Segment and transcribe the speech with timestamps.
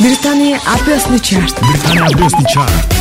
[0.00, 1.58] Британий албан ёсны чарт.
[1.58, 2.94] Британий албан ёсны чарт.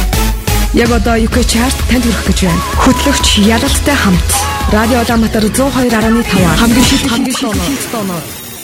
[0.74, 2.62] Яг одоо UK чарт танд хүрэх гэж байна.
[2.82, 4.30] Хөтлөгч Яралтай хамт
[4.74, 8.24] Радио Улаанбаатар 102.5 хамгийн шилдэг хамгийн тоноор.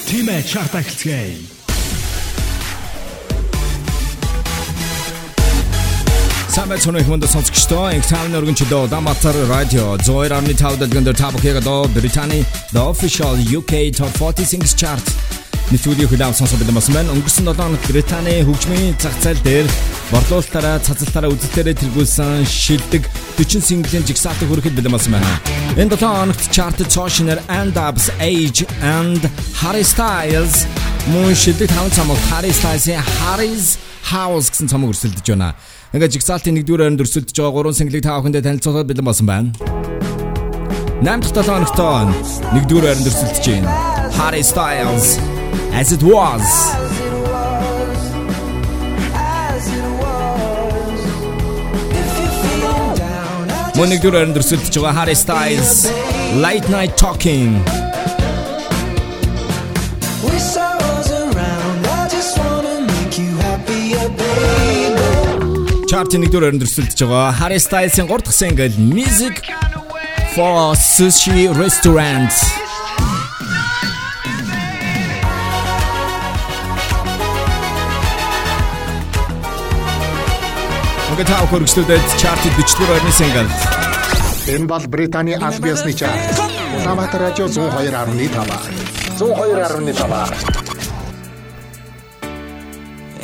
[0.10, 1.38] Тимэ чарт ахилцгээе.
[6.50, 12.42] Самбай цонох хүнд сонсогчдоо их цааны өргөн чөлөө Улаанбаатар радио 102.5 дэлгэнд та бүхэнд Британий
[12.74, 15.06] The Official UK Top 40 Singles Chart
[15.72, 17.14] нэвтрүүлгийг хүлээв сонсоод байсан байна.
[17.16, 19.68] Өнгөрсөн 7 хоног Британий хөгжмийн зах зээл дээр
[20.12, 23.08] борлуулалтаараа цацалтаараа үзэлтээрээ тэргүүлсэн шилдэг
[23.40, 25.32] 40 синглийн жигсаалтыг хүрэхэд бэлэн болсон байна.
[25.80, 29.24] Энэ 7 хоногт чартд цоошнер And Up's Age and
[29.64, 30.68] Harry Styles
[31.16, 33.80] мөн шилдэг 5 цамог Harry Styles-ийн Harry's
[34.12, 35.56] House гэсэн цамог өрсөлдөж байна.
[35.96, 39.50] Ингээд жигсаалтын 1-р ойронд өрсөлдөж байгаа 3 синглийг та бүхэндээ танилцуулаад бэлэн болсон байна.
[41.02, 41.78] 8 дахь 7 хоногт
[42.56, 43.70] 1-р ойронд өрсөлдөж байна.
[44.18, 45.18] Harry Styles
[45.73, 46.45] as it was.
[53.79, 55.87] Мөнийг дүрээр дөрсөлдөж байгаа Harry Styles
[56.43, 57.63] Late Night Talking
[65.87, 69.47] Чартын нэг дүрээр дөрсөлдөж байгаа Harry Styles-ийн 3 дахь single Music
[70.35, 72.35] for Sushi Restaurant
[81.14, 83.46] Ингээд тав хөргөчлөдөд чарт 40 дугаар орны single.
[84.50, 86.42] Энэ бол Британий аль биесны чарт.
[86.78, 89.22] Улаанбаатар радио 102.5.
[89.22, 90.34] 102.5.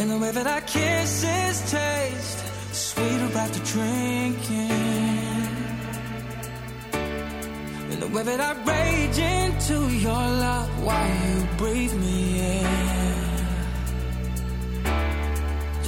[0.01, 2.39] In the way that I kiss his taste
[2.71, 4.69] sweet about the drinking
[7.93, 12.18] In the way that I rage into your love while you breathe me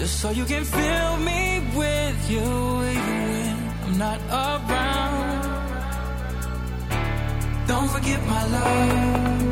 [0.01, 5.43] Just so you can fill me with you even when I'm not around.
[7.67, 9.50] Don't forget my love.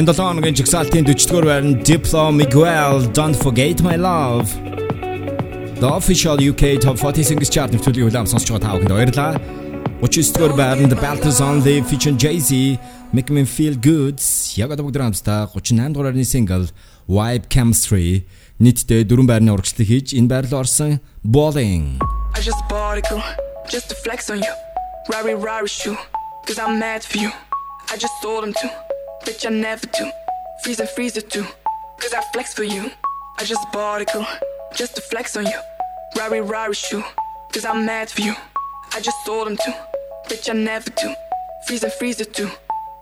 [0.00, 4.48] Энэ 7 хоногийн жигсаалтын 40-р байрны Diplo Miguel Don't Forget My Love.
[5.76, 9.36] The official UK Top 40 Singles Chart нэвтрүүлгийг хүлээн сонсож байгаа та бүхэнд баярлалаа.
[10.00, 12.80] 39-р байранд Belters Only featuring Jay-Z
[13.12, 14.24] Make Me Feel Good
[14.56, 16.72] яг одоо бүгд хамтдаа 38 дугаар байрны single
[17.04, 18.24] Vibe Chemistry
[18.56, 22.00] нийтдээ дөрвөн байрны урагшлал хийж энэ байрлал орсон Balling.
[22.32, 23.20] I just a particle,
[23.68, 24.54] just a flex on you.
[25.12, 26.00] Rari Rari shoe,
[26.48, 27.28] cause I'm mad for you.
[27.92, 28.66] I just told him to,
[29.30, 30.10] bitch, I never do.
[30.62, 31.46] Freeze and freeze it too,
[32.00, 32.90] cause I flex for you.
[33.38, 34.26] I just bought a girl,
[34.74, 35.60] just to flex on you.
[36.18, 37.04] Rari Rari shoe,
[37.52, 38.34] cause I'm mad for you.
[38.92, 39.70] I just told him to,
[40.28, 41.14] bitch, I never do.
[41.66, 42.50] Freeze and freeze it too,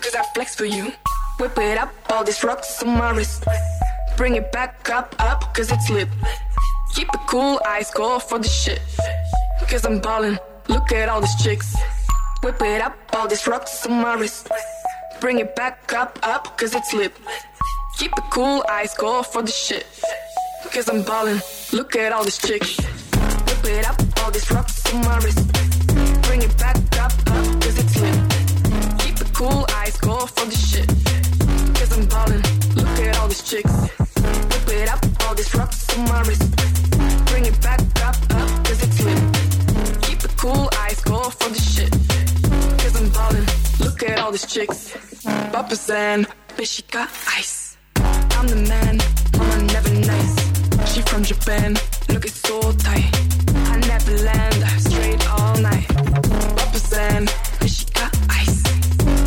[0.02, 0.92] cause I flex for you.
[1.40, 3.44] Whip it up, all these rocks on my wrist.
[4.16, 6.08] Bring it back up, up, cause it's lit.
[6.94, 8.80] Keep it cool, ice cold for the shit.
[9.70, 10.38] Cause I'm ballin',
[10.68, 11.74] look at all these chicks.
[12.42, 14.48] Whip it up, all these rocks on my wrist.
[15.20, 17.12] Bring it back up, up, cause it's lit.
[17.98, 19.84] Keep it cool, eyes go for the shit.
[20.72, 21.40] Cause I'm ballin',
[21.72, 22.78] look at all these chicks.
[22.78, 25.44] Whip it up, all these rocks on my wrist.
[26.22, 28.14] Bring it back up, up, cause it's lit.
[29.00, 30.86] Keep it cool, eyes go for the shit.
[31.74, 32.42] Cause I'm ballin',
[32.76, 33.72] look at all these chicks.
[33.98, 36.46] Whip it up, all these rocks on my wrist.
[37.26, 39.18] Bring it back up, up, cause it's lit.
[40.02, 42.27] Keep it cool, eyes go for the shit.
[44.00, 44.96] Look at all these chicks.
[45.24, 46.24] Papa's and
[46.92, 47.76] got ice.
[47.96, 48.98] I'm the man,
[49.36, 50.94] mama never nice.
[50.94, 51.76] She from Japan,
[52.08, 53.10] look it's so tight.
[53.56, 55.88] I never land, straight all night.
[55.88, 57.28] Papa's and
[57.92, 58.62] got ice.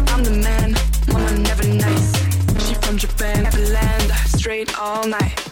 [0.07, 0.73] I'm the man,
[1.11, 2.65] mama never nice.
[2.65, 5.50] She from Japan, never land, straight all night.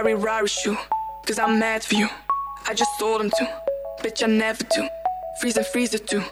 [0.00, 0.78] Rari Rari shoe,
[1.26, 2.08] cause I'm mad for you.
[2.66, 3.60] I just told him to,
[4.02, 4.88] bitch, I never do.
[5.42, 6.22] Freeze and freeze it too,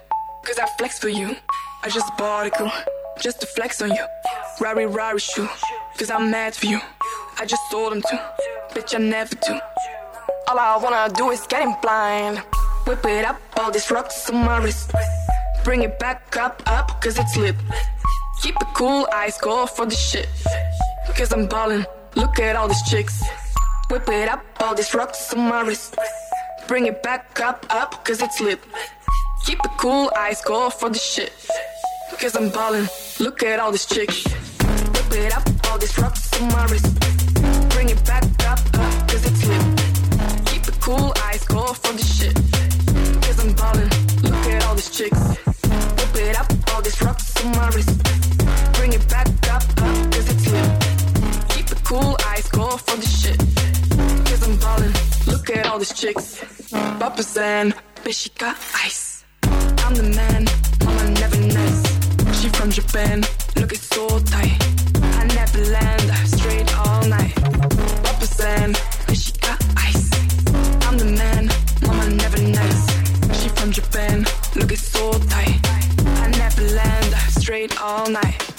[0.42, 1.36] cause I flex for you.
[1.82, 2.72] I just bought a girl
[3.20, 4.06] just to flex on you.
[4.58, 5.46] Rari Rari shoe,
[5.98, 6.80] cause I'm mad for you.
[7.38, 8.34] I just told him to,
[8.70, 9.60] bitch, I never do.
[10.48, 12.38] All I wanna do is get him blind.
[12.86, 14.92] Whip it up, all these rocks on my wrist.
[15.62, 17.56] Bring it back up, up, cause it's lit.
[18.40, 20.26] Keep it cool, eyes go for the shit.
[21.14, 23.22] Cause I'm ballin', look at all these chicks.
[23.90, 25.96] Whip it up, all these rocks on my wrist.
[26.66, 28.60] Bring it back up, up, cause it's lit.
[29.46, 31.32] Keep it cool, ice go for the shit.
[32.20, 32.86] Cause I'm ballin',
[33.18, 34.26] look at all these chicks.
[34.26, 37.00] Whip it up, all these rocks on my wrist.
[37.70, 39.64] Bring it back up, up, cause it's lit.
[40.46, 42.34] Keep it cool, ice go for the shit.
[43.22, 43.88] Cause I'm ballin',
[44.22, 45.18] look at all these chicks.
[45.18, 47.96] Whip it up, all these rocks on my wrist.
[48.74, 51.48] Bring it back up, up, cause it's lit.
[51.48, 53.57] Keep it cool, ice go for the shit.
[55.48, 56.44] Look at all these chicks.
[56.70, 57.72] Papa's and
[58.04, 58.50] Bishika
[58.84, 59.24] ice.
[59.44, 60.44] I'm the man,
[60.84, 62.38] mama never nice.
[62.38, 63.24] She from Japan,
[63.56, 64.58] look it's so tight.
[65.02, 67.34] I never land, straight all night.
[68.04, 68.74] Papa's and
[69.06, 70.10] Bishika ice.
[70.86, 71.48] I'm the man,
[71.80, 73.40] mama never nice.
[73.40, 75.60] She from Japan, look it's so tight.
[75.64, 78.57] I never land, straight all night.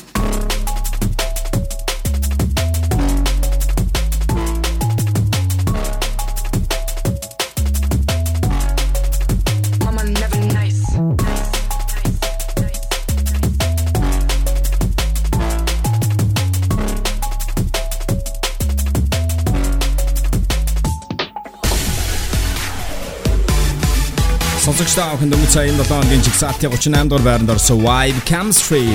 [24.79, 28.87] Сонсогч та бүхэнд өмнө сая 7 хоногийн жигсаалтын 38 дугаар байранд орсон Vibe Chemistry.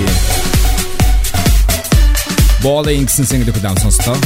[2.65, 4.17] Bowling гэсэн single хүлээн сонслоо.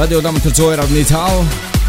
[0.00, 1.36] Радио Дамтар зөөр авны тав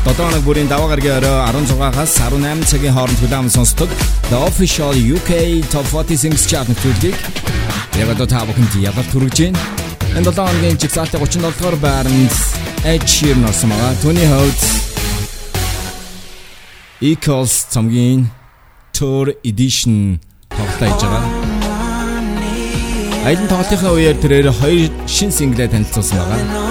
[0.04, 3.88] 7 хоног бүрийн даваа гарагийн орой 16-аас 18 цагийн хооронд хүлээн сонсдог
[4.28, 7.16] The Official UK Top 40 Singles Chart нэвтрүүлгийг
[7.96, 9.60] яг одоо та бүхэнд ялгалт хүргэж байна.
[10.20, 12.36] Энэ 7 хоногийн жигсаалтын 37 дугаар байранд
[12.84, 13.96] Ed Sheeran орсон байгаа.
[14.04, 14.81] Түүний хувьд
[17.02, 18.30] Equals цомгийн
[18.94, 21.24] Tour Edition тоглож байгаа.
[23.26, 26.71] Аялын тоглолтын үеэр тэрээр хоёр шин синглээ танилцуулсан байгаа.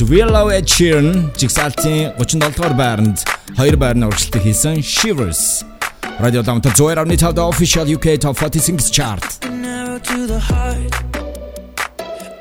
[0.00, 1.08] It's Willow Ed Sheeran
[1.40, 3.18] жигсаалтын 37 дугаар байранд
[3.58, 5.40] 2 байрны урагшилтыг хийсэн Shivers.
[6.22, 9.26] Radio Downtown 102.5 the official UK Top 40 Singles chart.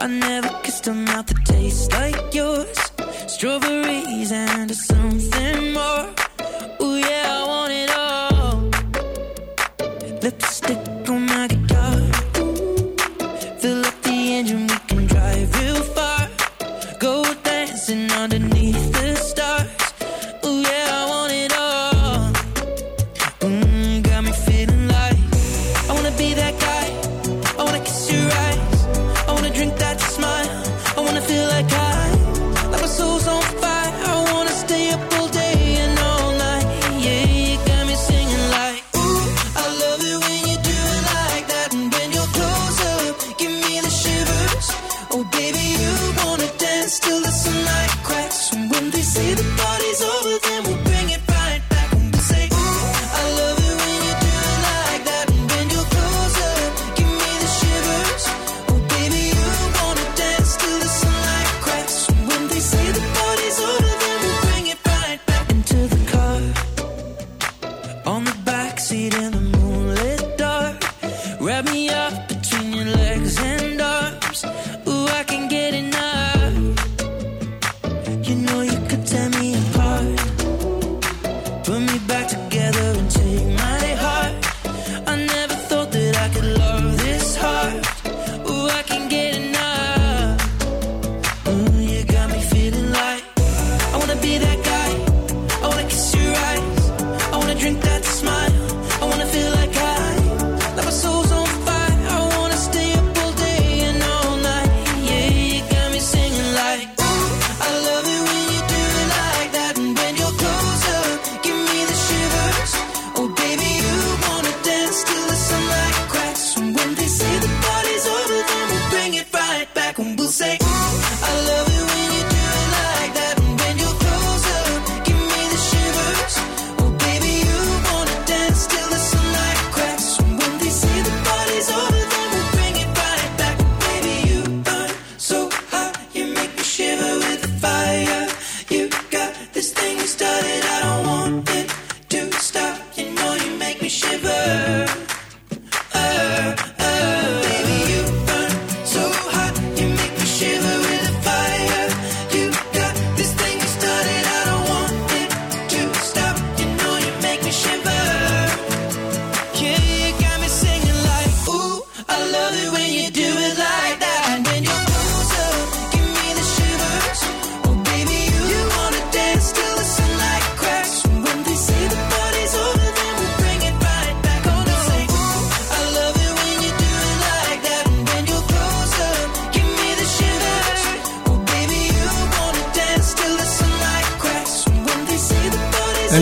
[0.03, 2.77] I never kissed a mouth that tastes like yours.
[3.25, 6.05] Strawberries and something more.
[6.83, 7.36] Ooh yeah.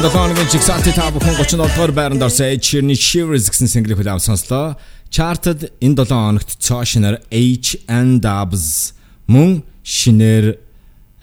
[0.06, 4.22] 2007 оны жигсаалт та бүхэн 37 дугаар байранд орсон Ed Sheeran-ийн Shivers гэсэн single-ийг хүлээм
[4.22, 4.78] сонслоо.
[5.10, 8.94] Charted энэ 7 оногт цоо шинээр H and Dubs
[9.26, 10.62] мөн шинээр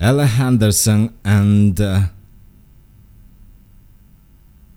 [0.02, 2.10] Ella Henderson and uh,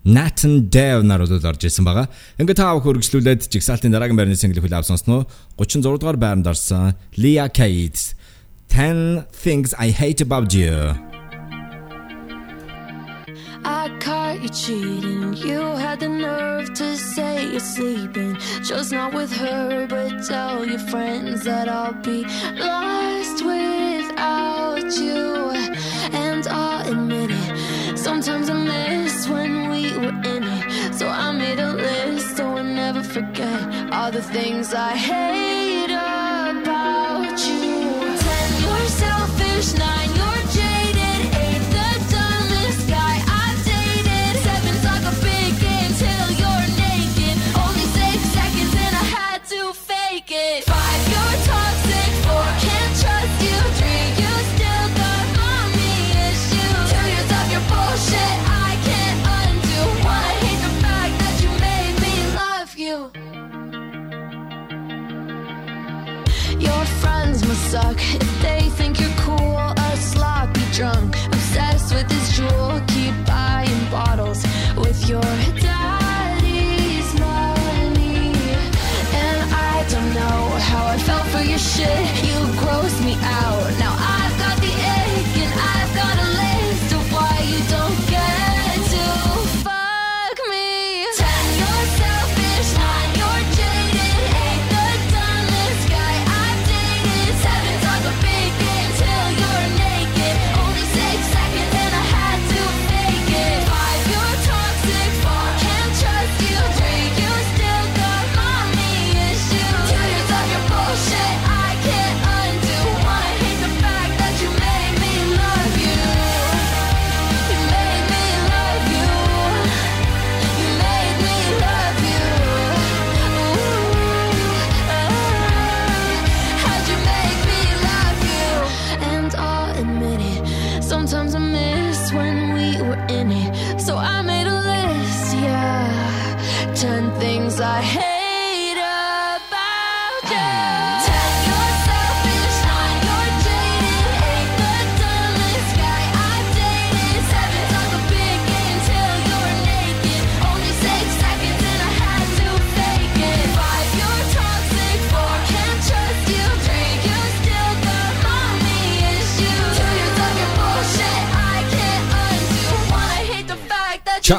[0.06, 2.06] Nathan Dev нарууд орж ирсэн байгаа.
[2.38, 5.26] Ингээ та бүхэн хөргөжлүүлээд жигсаалтын дараагийн байрны single-ийг хүлээм сонсноо
[5.58, 8.14] 36 дугаар байранд орсон Leah Kate
[8.70, 10.94] 10 Things I Hate About You
[13.68, 15.34] I caught you cheating.
[15.34, 18.36] You had the nerve to say you're sleeping.
[18.62, 22.22] Just not with her, but tell your friends that I'll be
[22.54, 25.50] lost without you.
[26.12, 27.98] And I'll admit it.
[27.98, 30.94] Sometimes I miss when we were in it.
[30.94, 36.35] So I made a list so I never forget all the things I hated.
[70.76, 71.05] drunk.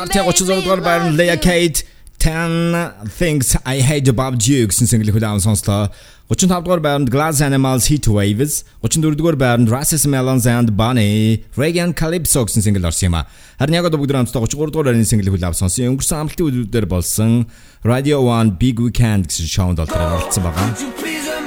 [0.08, 1.84] Ногтя 36 дугаар байрны Leia Kate
[2.18, 5.92] 10 Things I Hate About You гэсэн single хүлээвэн сонслоо.
[6.32, 11.92] 35 дугаар байранд Glass Animals Heat Waves, 34 дугаар байранд Rassis Melons and Bunny, Regan
[11.92, 13.28] Calypso гэсэн single орсон юм а.
[13.60, 15.92] Харин яг одоо бүгд хамтдаа 33 дугаар байрны single хүлээв сонсон.
[15.92, 17.44] Өнгөрсөн амралтын өдрүүдээр болсон
[17.84, 21.47] Radio 1 Big Weekend гэсэн шоунд олдроор оролцсон байгаа.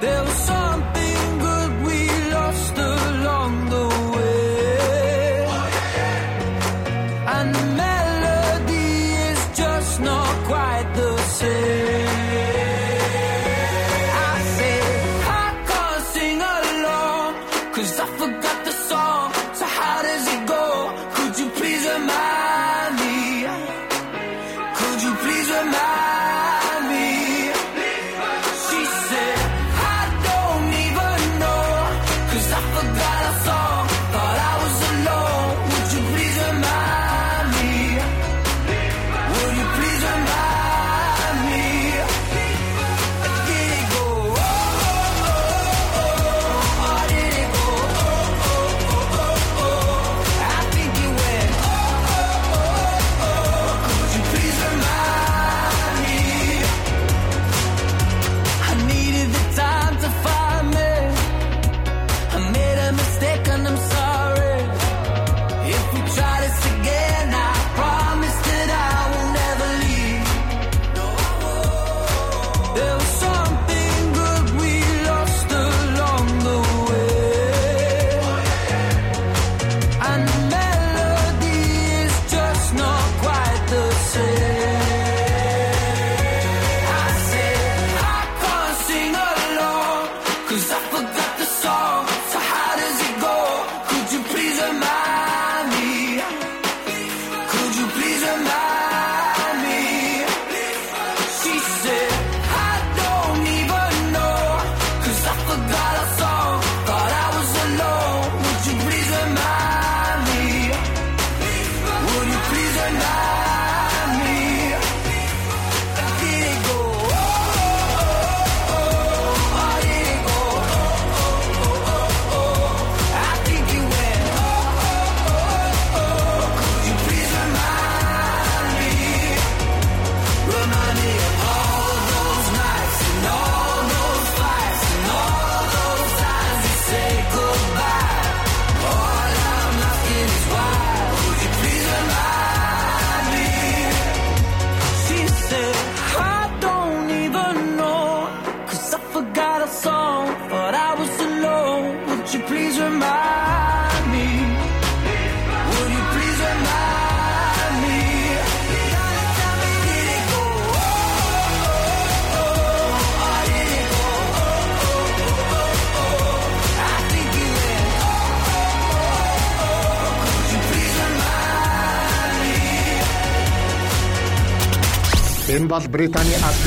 [0.00, 0.27] They'll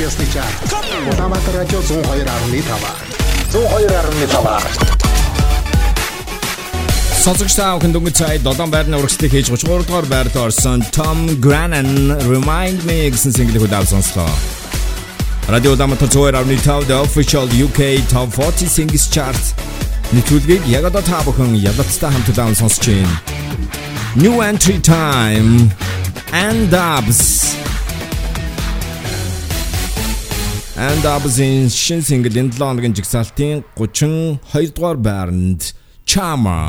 [0.02, 0.74] радиосны чарт.
[1.14, 2.74] Улаанбаатар радио 102.5.
[3.54, 4.98] 102.5.
[7.22, 12.82] Сонсогчдаа бүхэн дөнгөж цай 7 байрны урагшлыг хийж 33 дугаар байрт орсон Tom Grennan Remind
[12.90, 14.26] Me гэсэн single-ийг удаан сонслоо.
[15.46, 19.38] Радио Улаанбаатар 102.5 The Official UK Top 40 Singles Chart
[20.18, 23.22] нэвтрүүлгийг яг одоо та бүхэн ядацтай хамт удаан сонсож байна.
[24.18, 25.70] New entry time
[26.34, 27.40] and dubs
[30.82, 35.62] And Abzin шин синглийн 7 хоногийн жигсаалтын 32 дугаар байранд
[36.10, 36.60] Chama.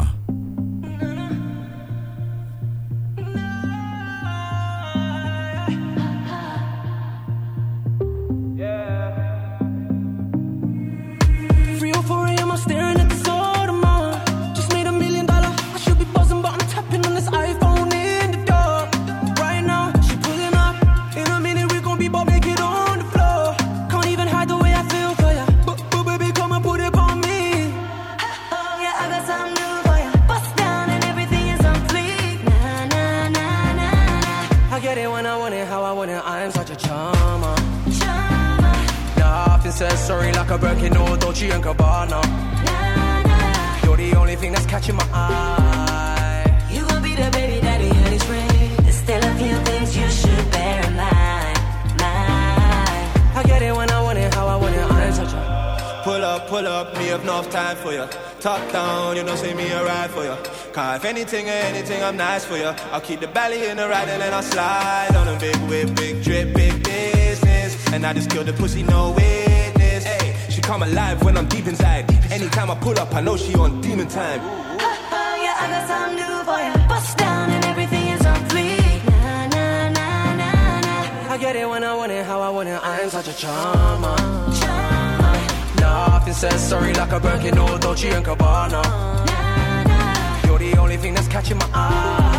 [62.93, 63.19] Nice for you.
[63.19, 65.95] I'll keep the belly in the ride and then I'll slide on a big whip,
[65.97, 67.93] big drip, big business.
[67.93, 70.05] And I just kill the pussy, no witness.
[70.05, 72.11] Hey, she come alive when I'm deep inside.
[72.31, 74.41] Anytime I pull up, I know she on demon time.
[74.41, 76.89] Oh, yeah, I got something new for you.
[76.89, 79.05] Bust down and everything is on fleek.
[79.07, 81.33] Nah, nah, nah, nah, nah.
[81.33, 84.17] I get it when I want it, how I want it, I'm such a charmer.
[84.61, 85.39] Charmer.
[85.81, 88.83] Nothing says sorry like a Birkin or Dolce and Gabbana.
[88.83, 90.47] Nah, nah.
[90.47, 92.32] You're the only thing that's catching my eye.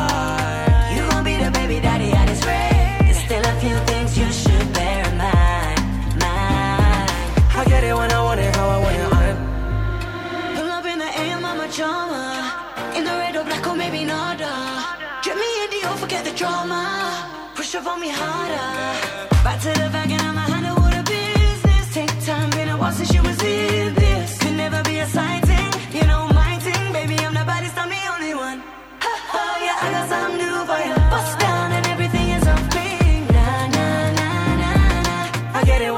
[1.73, 2.97] Baby daddy of his ring.
[3.05, 5.79] There's still a few things you should bear in mind.
[6.21, 7.09] mind.
[7.59, 9.37] I get it when I want it, how I want it, I'm.
[10.55, 12.31] Pull up in the AM, I'm a charmer.
[12.97, 14.53] In the red or black or maybe nada.
[15.23, 15.41] Get uh.
[15.41, 16.81] me in the forget the drama.
[17.55, 18.69] Push up on me harder.
[19.45, 21.93] Back to the back and I'ma handle all the business.
[21.93, 24.37] Take time, been a while since you was in this.
[24.41, 26.93] Could never be a sighting, you know my thing.
[26.93, 28.59] Baby, I'm baddest, I'm the only one.
[29.05, 30.95] Ha, oh, yeah, I got something new for you.
[31.11, 31.42] Bust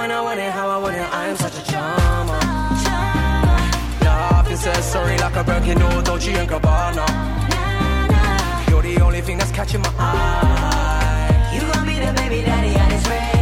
[0.06, 2.40] when I want it, how I want it, I'm such a charmer.
[4.04, 7.08] Nothing says sorry like a Birkin or Dolce and Gabbana.
[8.70, 11.52] You're the only thing that's catching my eye.
[11.56, 13.35] You gon' be the baby daddy of this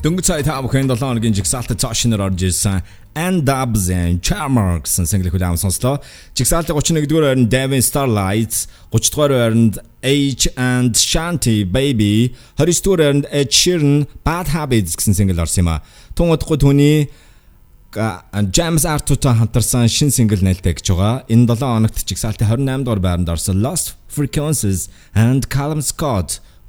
[0.00, 2.80] Дөнгөж сая та бүхэн 7 хоногийн жигсаалтад цаашнаар орж ирсэн
[3.12, 6.00] And Dubs and Charmer гэсэн single хүлээм сонслоо.
[6.32, 14.08] Жигсаалтын 31-р байранд Devin Starlight, 30-р байранд H and Shanty Baby, 29-р байранд Ed Sheeran
[14.24, 15.84] Bad Habits гэсэн single орсон юм а.
[16.16, 17.12] Тун удахгүй түүний
[18.56, 21.28] James Arthur-тай хамтарсан шинэ single нээлттэй гэж байгаа.
[21.28, 26.40] Энэ 7 хоногт жигсаалтын 28 дугаар байранд орсон Lost Frequencies and Callum Scott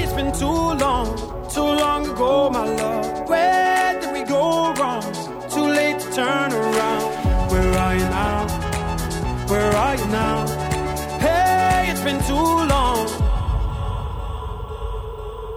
[0.00, 0.46] It's been too
[0.84, 1.08] long,
[1.50, 3.28] too long ago, my love.
[3.28, 5.02] Where did we go wrong?
[5.50, 7.06] Too late to turn around.
[7.50, 8.46] Where are you now?
[9.48, 10.46] Where are you now?
[11.18, 13.08] Hey, it's been too long.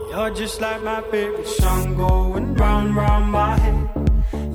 [0.09, 3.89] You're just like my favorite song going round, round my head.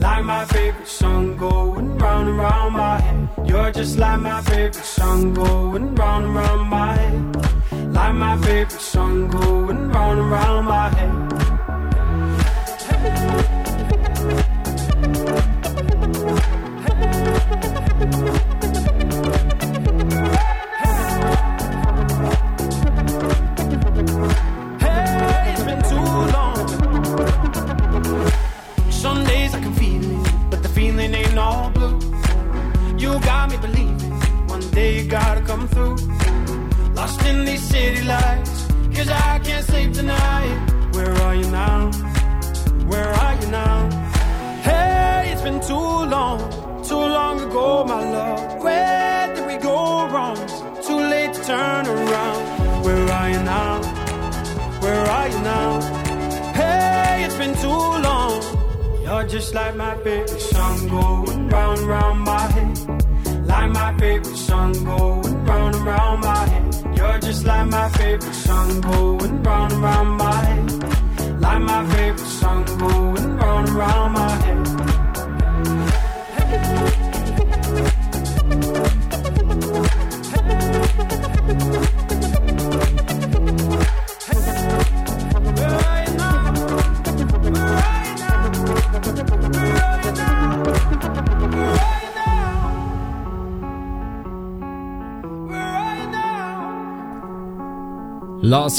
[0.01, 3.29] Like my favorite song going round and round my head.
[3.49, 7.56] You're just like my favorite song going round and round my head.
[7.97, 11.26] Like my favorite song going round and round my head.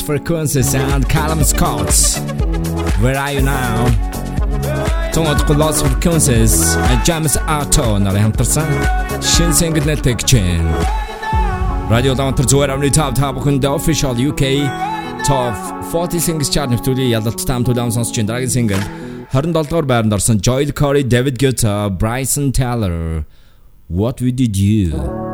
[0.08, 1.92] Frequencies and Callum Scott.
[3.02, 3.86] Where are you now?
[5.12, 8.64] Тонот Gloss Frequencies and James Arto нарын хамтарсан
[9.32, 10.72] шин single нэтгэж байна.
[11.92, 14.64] Радио Даунтер зүгээр амны тав та бүхэнд official UK
[15.28, 15.52] top
[15.92, 18.32] 40 singles chart нэвтрүүлгийн ялалт таам төлөв сонсч байна.
[18.32, 18.84] Дараагийн single
[19.36, 23.26] 27 дугаар байранд орсон Joel Corey, David Guetta, Bryson Taylor.
[23.90, 25.27] What we did you?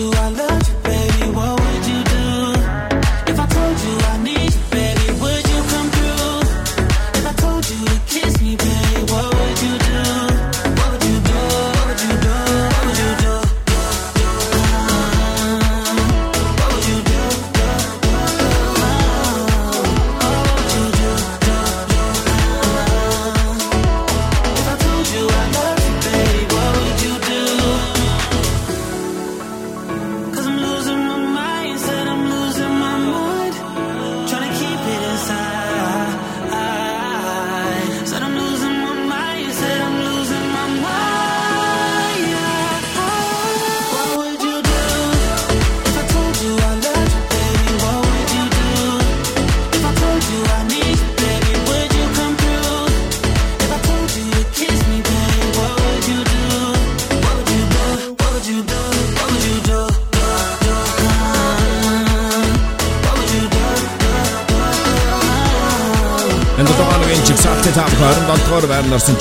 [0.00, 0.49] you I love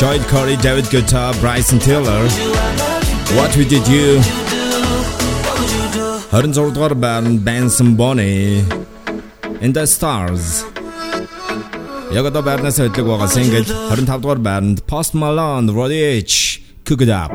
[0.09, 2.21] Lloyd Corey, David Guetta, Bryson Tiller.
[3.37, 4.07] What we did you?
[6.31, 8.33] 26 дугаар байранд Benson Bonny
[9.65, 10.45] In the Stars.
[12.17, 16.35] Яг одоо байрнаас хөдлөг байгаа single 25 дугаар байранд Post Malone, Roddy H,
[16.87, 17.33] Cook It Up.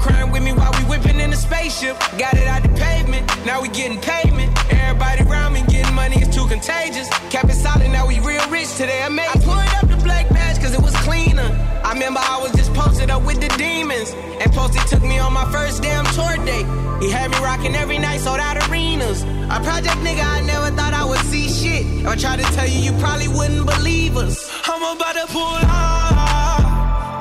[0.00, 1.98] crime with me while we whipping in the spaceship.
[2.18, 4.50] Got it out the pavement, now we getting payment.
[4.72, 7.08] Everybody around me getting money is too contagious.
[7.30, 10.28] Kept it solid, now we real rich today, I made I pulled up the black
[10.30, 11.50] badge cause it was cleaner.
[11.84, 14.10] I remember I was just posted up with the demons.
[14.40, 16.66] And Posted took me on my first damn tour date.
[17.02, 19.22] He had me rocking every night, sold out arenas.
[19.22, 21.86] A project nigga, I never thought I would see shit.
[22.00, 24.36] If I tried to tell you, you probably wouldn't believe us.
[24.64, 26.15] I'm about to pull out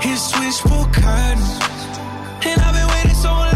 [0.06, 1.50] his switchboard curtains.
[2.46, 3.55] And I've been waiting so long.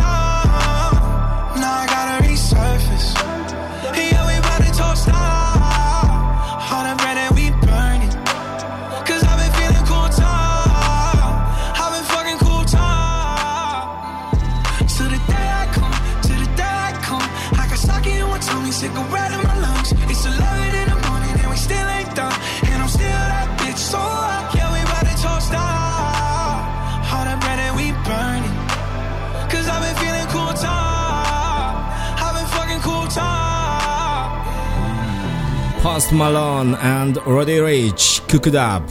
[35.79, 38.83] Post Malone and Roddy Rich Cooked Up.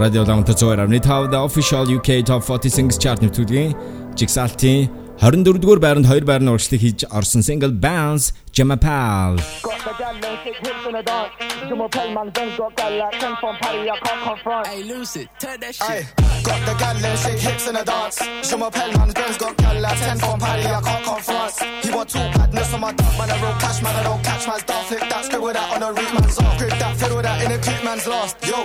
[0.00, 3.74] Radio Дамт зөөр авны тав the official UK Top 40 Singles Chart нэвтрүүлгийн
[4.16, 4.88] жигсаалтын
[5.20, 9.40] 24-р байранд 2 байрны урагшлыг хийж орсон single Bounce Jamapal.
[9.62, 11.32] Got the gal and shake hips in the dance.
[11.68, 14.66] Jumbo Pellman, then got gal like 10 from Paris, I can't confront.
[14.66, 16.06] Hey, Lucid, turn that Aye.
[16.44, 18.20] Got the gal and shake hips in the dance.
[18.46, 21.84] Show my Pellman's Benz got gal like 10 from Paris, I can't confront.
[21.84, 24.46] He want two badness on my dog, man, I roll cash, man, I don't catch
[24.46, 24.84] man's dog.
[24.84, 26.58] Flip that, scribble that on a root man's off.
[26.58, 28.36] Grip that, fiddle that in a creep man's lost.
[28.44, 28.58] Yo,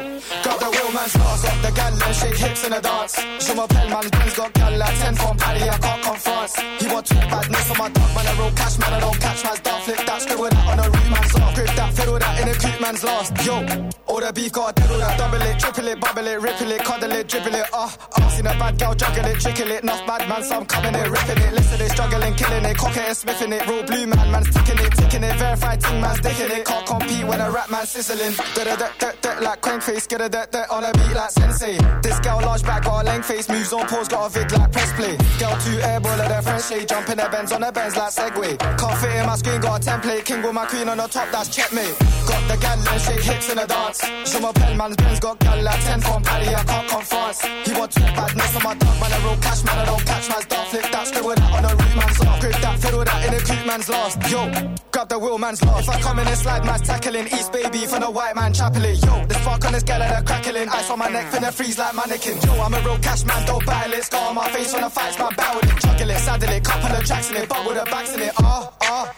[0.44, 1.44] got the real man's lost.
[1.48, 3.16] Got the gal and shake hips in the dance.
[3.40, 6.52] Show my Pellman's Benz got gal like 10 from Paris, I can't confront.
[6.82, 9.44] He want two badness on my dog, man, I roll cash, man, I don't catch
[9.46, 9.77] man's dog.
[9.88, 11.56] Flip that, scribble that on a root man's off.
[11.56, 13.32] Grip that, fiddle that in a creep man's lost.
[13.46, 13.64] Yo,
[14.04, 16.84] all the beef got a diddle that, double it, triple it, bubble it, ripple it,
[16.84, 18.30] cuddle it, dribble it, ah, uh, uh.
[18.36, 21.40] Seen a bad girl juggle it, trickle it, enough bad man, some coming it, ripping
[21.40, 24.80] it, listen it, struggling, killing it, cocking it, smithing it, real blue man, man's ticking
[24.84, 28.36] it, ticking it, verified ting man's dicking it, can't compete when a rap man sizzling.
[28.56, 31.32] Da da da da like crank face, get a da da on a beat like
[31.32, 31.80] sensei.
[32.04, 34.72] This girl large back got a length face, moves on pause, got a vid like
[34.74, 35.16] press play.
[35.40, 38.12] Girl two airball at her French shade, jump in her Benz on her Benz like
[38.12, 38.60] Segway.
[38.60, 41.30] Can't fit in my screen, got a template, king with my queen on the top,
[41.32, 41.96] that's checkmate.
[42.28, 44.02] Got the gal and shake hips in a dance.
[44.26, 47.38] Show my pen man's Benz got gal like 10 from Paddy, I can't come confront.
[47.68, 50.30] He want two badness on my dog, man, I roll cash, man, I don't catch
[50.30, 50.68] man's dog.
[50.68, 52.40] Flip that, scribble that on a root man's off.
[52.42, 54.18] Grip that, fiddle that in a creep man's lost.
[54.32, 54.42] Yo,
[54.92, 55.88] grab the wheel man's lost.
[55.88, 57.28] If I come in and slide, man's tackling.
[57.28, 58.98] East baby from the white man chapel it.
[59.06, 60.70] Yo, the spark on this gal at crackling.
[60.70, 62.42] Ice on my neck, finna freeze like mannequin.
[62.42, 64.04] Yo, I'm a real cash man, don't battle it.
[64.04, 65.82] Scar on my face when the fights, man, battle it.
[65.82, 68.34] Juggle it, saddle it, couple of tracks in it, but with the backs in it.
[68.40, 69.14] Ah, ah.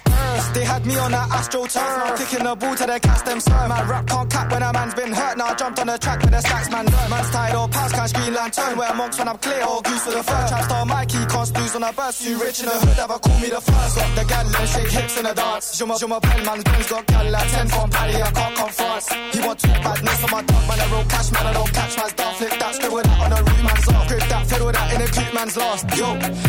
[0.54, 1.84] They had me on that astro turn.
[1.84, 3.68] Now kicking the ball to the cast them sir.
[3.68, 5.38] Man, rap can't cap when a man's been hurt.
[5.38, 6.86] Now I jumped on the track with the stacks, man.
[6.86, 7.10] Learn.
[7.10, 8.78] Man's tied or pass, cash green lantern.
[8.78, 10.48] Wear monks when I'm clear or goose for the fur.
[10.50, 12.26] Trap star Mikey, can't snooze on a bus.
[12.26, 13.96] You rich in the hood, ever call me the first.
[13.96, 15.82] Got the gal and shake hips in the dance.
[15.86, 19.04] My, show my pen, man's Benz got gal like 10 from Paddy, I can't confront.
[19.34, 19.74] He want two
[20.19, 20.81] badness on my dog, man.
[20.81, 21.47] I roll cash, man.
[21.47, 22.35] I don't catch man's dog.
[22.37, 24.09] Flip that, scribble that on a root man's off.
[24.09, 25.85] Grip that, fiddle that in a creep man's lost.
[25.97, 26.09] Yo,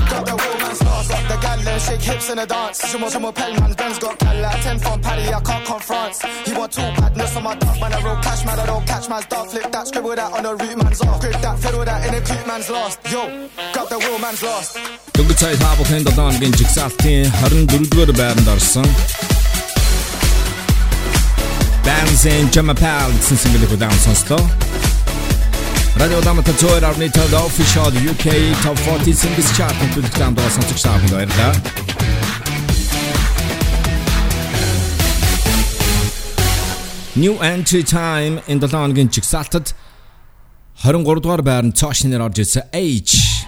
[0.09, 1.09] got the real man's lost.
[1.09, 2.77] Got the gal and shake hips in the dance.
[2.89, 5.65] Show my, show my pen, man's Benz got gal like 10 from Paddy, I can't
[5.65, 6.13] confront.
[6.45, 7.93] He want two badness on my dog, man.
[7.93, 8.59] I roll cash, man.
[8.59, 9.47] I don't catch man's dog.
[9.51, 11.21] Flip that, scribble that on a root man's off.
[11.21, 12.99] Grip that, fiddle that in a creep man's lost.
[13.11, 14.77] Yo, got the real man's lost.
[15.15, 17.31] Дөнгөж сая та бүхэн 7 хоногийн жигсаалтын
[17.71, 18.87] 24-р байранд орсон.
[21.90, 24.38] Dancing Jamapal гэсэн single-ийг удаан сонслоо.
[25.98, 30.94] Radio Damata Tour авны тод official UK Top 40 Singles Chart нэвтрүүлэгт хамт сонсогч та
[30.94, 31.50] бүхэнд баярлалаа.
[37.18, 39.74] New Entry Time энэ 7 хоногийн жигсаалтад
[40.86, 43.42] 23 дугаар байранд цааш нэр орж ирсэн H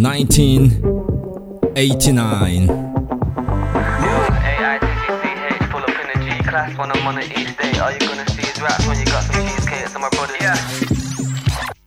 [0.00, 2.95] 1989
[6.56, 7.78] class when I'm on the east day.
[7.78, 9.88] All you gonna see is raps when you got some cheesecake.
[9.88, 10.36] So my brothers.
[10.40, 10.56] Yeah.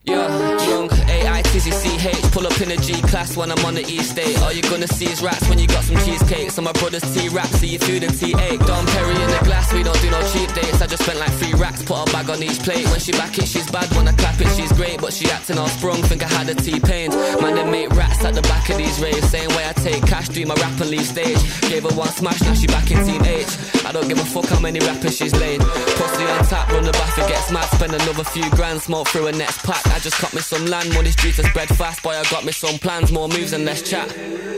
[0.03, 4.34] Yeah, young A-I-T-Z-C-H Pull up in a G-class when I'm on the East Day.
[4.36, 6.52] All you gonna see is rats when you got some cheesecake.
[6.52, 9.84] So my brother's T-rap, see your food and T8 Dom Perry in the glass, we
[9.84, 10.82] don't do no cheap dates.
[10.82, 12.88] I just spent like three racks, put a bag on each plate.
[12.92, 15.02] When she back it, she's bad, when I clap it, she's great.
[15.02, 17.10] But she acting all sprung, think I had a T-pain
[17.42, 19.30] Man, they make rats at the back of these raves.
[19.30, 21.44] Same way I take cash, do my rap and leave stage.
[21.68, 23.52] Gave her one smash, now she back in H.
[23.86, 25.60] I don't give a fuck how many rappers she's laid.
[25.60, 27.68] Pussy on tap, run the bath, it gets mad.
[27.76, 29.86] Spend another few grand, smoke through a next pack.
[29.88, 32.02] I just cut me some land, money streets to spread fast.
[32.04, 34.08] Boy, I got me some plans, more moves and less chat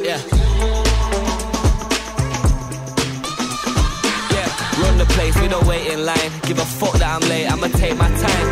[0.03, 0.19] Yeah
[4.35, 4.49] Yeah,
[4.81, 7.67] run the place, we don't wait in line Give a fuck that I'm late, I'ma
[7.67, 8.47] take my time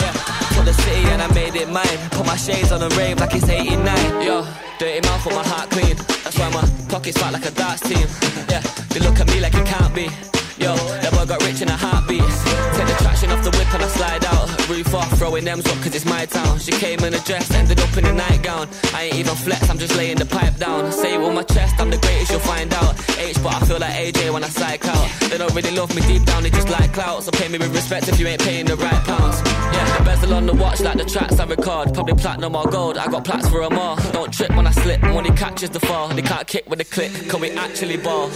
[0.00, 0.12] Yeah,
[0.54, 1.98] for the city and I made it mine.
[2.10, 4.22] Put my shades on and rave like it's 89.
[4.22, 4.46] Yo,
[4.78, 5.96] dirty mouth with my heart clean.
[6.24, 8.06] That's why my pockets fat like a darts team.
[8.48, 10.08] Yeah, they look at me like it can't be.
[10.58, 12.29] Yo, that boy got rich in a heartbeat.
[13.40, 14.68] Off the whip and I slide out.
[14.68, 16.58] Roof off, throwing them up cause it's my town.
[16.58, 18.68] She came in a dress, ended up in a nightgown.
[18.92, 20.92] I ain't even flex, I'm just laying the pipe down.
[20.92, 22.94] Say it my chest, I'm the greatest, you'll find out.
[23.18, 25.08] Aitch, but I feel like AJ when I psych out.
[25.30, 27.22] They don't really love me deep down, they just like clout.
[27.22, 29.40] So pay me with respect if you ain't paying the right pounds.
[29.46, 31.94] Yeah, the bezel on the watch like the tracks I record.
[31.94, 33.96] Probably platinum or gold, I got plats for 'em all.
[34.12, 36.08] Don't trip when I slip, he catches the fall.
[36.08, 38.28] They can't kick with a click, can we actually ball?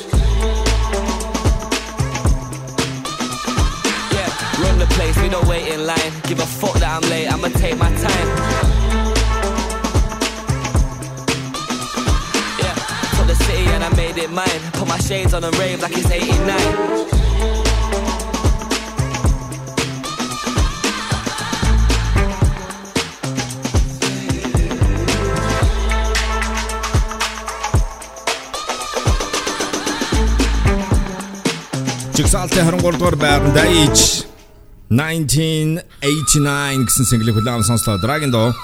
[4.63, 6.11] Run the place, we don't wait in line.
[6.23, 8.29] Give a fuck that I'm late, I'ma take my time.
[12.61, 12.75] Yeah,
[13.15, 14.61] took the city and I made it mine.
[14.73, 17.19] Put my shades on and rave like it's 89.
[32.19, 34.03] Жигсаалтын 23 дугаар байранд Age
[34.90, 37.96] 1989 гэсэн single-ийг хүлээн сонслоо.
[38.02, 38.54] Dragon Dog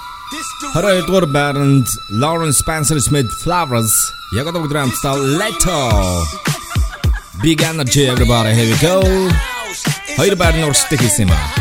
[0.73, 1.87] 22 дугаар байранд
[2.21, 3.91] Lawrence Spencer Smith Flowers
[4.37, 5.81] яг одоо бүгд хамтдаа Leto
[7.43, 9.01] Big Energy everybody here we go.
[10.15, 11.60] Хоёр байрны урсдаг хийсэн юм аа.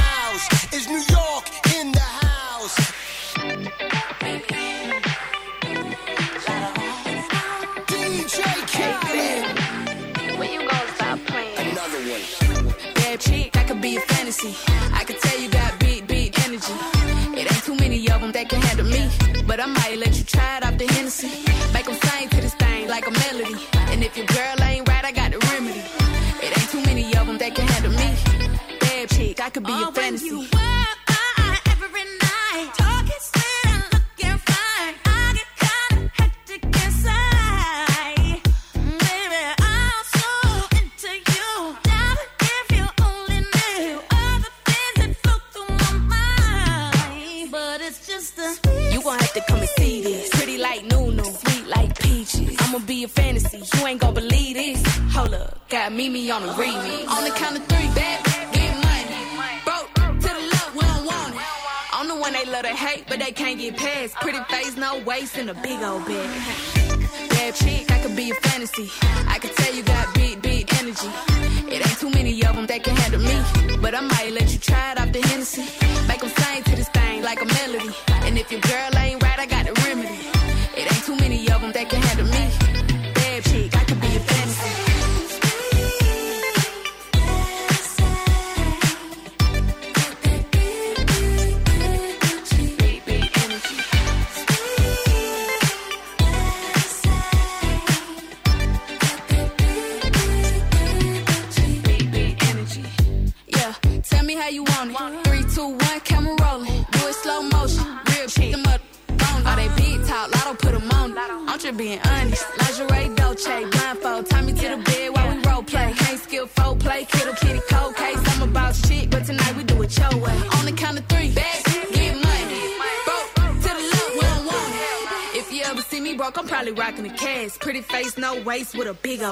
[129.02, 129.29] Waist,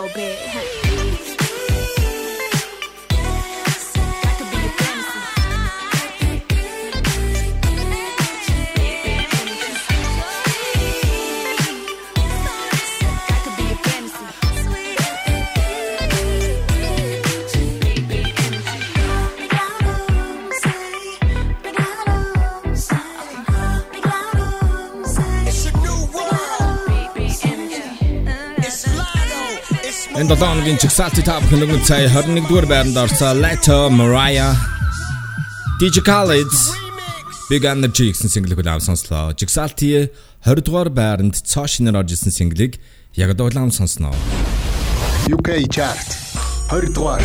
[30.98, 34.50] Salty Top хөнгөн цай 21-р байранд орсон Lato Mariah
[35.78, 36.50] DJ Khaled
[37.46, 39.30] Big Energy гэсэн single-ийг авсан сонслоо.
[39.38, 40.10] Jigsaw-ийн
[40.42, 42.82] 20-р байранд цоо шинээр орж исэн single-ийг
[43.14, 44.10] яг одоо улам сонсноо.
[45.30, 46.18] UK chart
[46.74, 47.22] 20-р.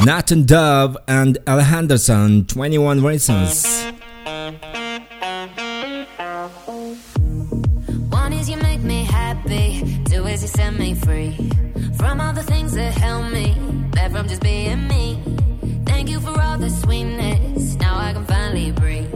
[0.00, 3.81] Nathan Dove and Alejandro San 21 Reasons.
[10.52, 11.50] Set me free
[11.96, 13.54] from all the things that held me
[13.92, 15.18] back from just being me.
[15.86, 17.76] Thank you for all the sweetness.
[17.76, 19.11] Now I can finally breathe.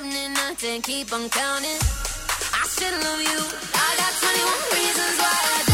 [0.00, 0.36] Seven,
[0.72, 0.84] and.
[0.84, 1.78] Keep on counting.
[2.52, 3.40] I should love you.
[3.74, 5.69] I got 21 reasons why I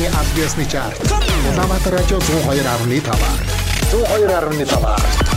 [0.00, 0.98] таны SBS-ны чарт.
[1.52, 3.12] Улаанбаатар радио 102.5.
[3.92, 5.30] 102.5.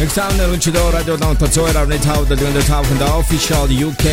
[0.00, 4.06] Examiner Unchido Radio Downtown Zoe Ravne Tau the Dunder Tau from the official UK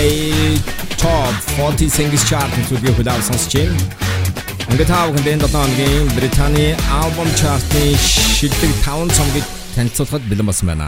[0.98, 3.74] Top 40 Singles Chart to be without some stream.
[4.72, 10.68] Ингээд тав хүн дэнд 7 өдрийн Британий album chart-ийн шилдэг 5 цомгийг танилцуулахад бэлэн болсон
[10.72, 10.88] байна.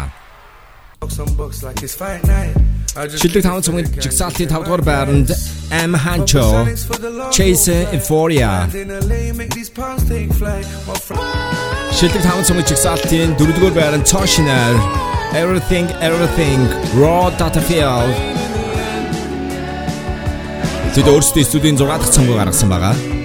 [3.22, 5.30] Шилдэг 5 цомгийн жигсаалтын 5 дугаар байранд
[5.72, 6.48] M Hancho
[7.36, 8.68] Chase Euphoria.
[11.98, 14.74] Шилдэг 5 цомгийн жигсаалтын 4 дугаар байранд Toshiner
[15.42, 16.60] Everything Everything
[17.02, 18.16] Raw Data Field
[20.96, 23.19] Тэд өөрсдөө студийн 6 дахь цомгоо гаргасан байгаа.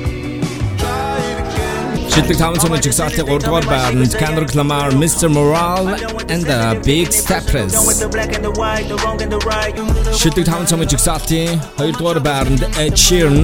[2.14, 5.28] Шилдэг 5 цомгийн жигсаалтын 3 дугаар байранд Kendrick Lamar Mr.
[5.36, 5.88] Morale
[6.34, 6.60] and the
[6.90, 7.74] Big Steppers
[8.04, 9.74] The black and the white, the wrong and the right.
[9.78, 9.86] You
[10.20, 13.40] Шилдэг 5 цомгийн жигсаалтын 2 дугаар байранд Ed Sheeran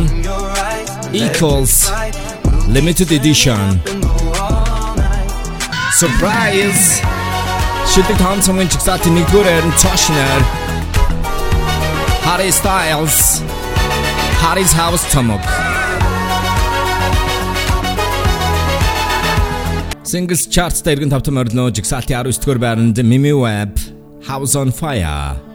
[1.25, 1.73] Equals
[2.75, 3.63] Limited Edition
[6.01, 6.83] Surprise
[7.91, 10.39] Шилдэг 5 цомгийн жигсаалтын 1 дугаар байранд Toshner
[12.27, 13.17] Harry Styles
[14.43, 15.58] Harry's House цомог
[20.10, 23.78] Singles Charts дээр иргэн тавтан морилно жигсаалтын 19 дугаар байранд Mimi Webb
[24.26, 25.49] House on Fire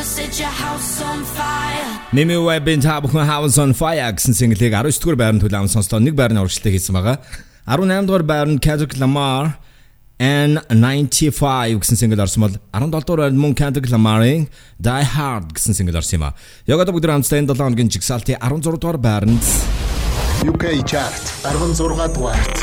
[0.00, 1.88] Now I'ma set your house on fire.
[2.12, 6.00] Mimi Webb-ийн та бүхэн House on Fire гэсэн single-ийг 19 дугаар байранд хүлээн сонслоо.
[6.00, 7.20] Нэг байрны урагшлалт хийсэн байгаа.
[7.68, 9.60] 18 дугаар байранд Kendrick Lamar
[10.16, 14.48] N95 гэсэн single орсон бол 17 дугаар байранд мөн Kendrick Lamar-ийн
[14.80, 16.34] Die Hard гэсэн single орсон юм а.
[16.64, 19.44] Яг одоо бүгд хамтдаа энэ 7 хоногийн жигсаалтын 16 дугаар байранд
[20.48, 21.76] UK chart 16
[22.16, 22.56] дугаарт.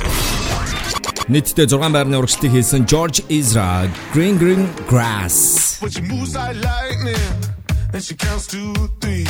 [1.28, 3.84] Нийтдээ 6 байрны урагшлыг хийсэн George Ezra
[4.16, 5.76] Green Green Grass.
[5.84, 7.28] But she moves like lightning
[7.92, 8.72] and she counts to
[9.04, 9.28] 3.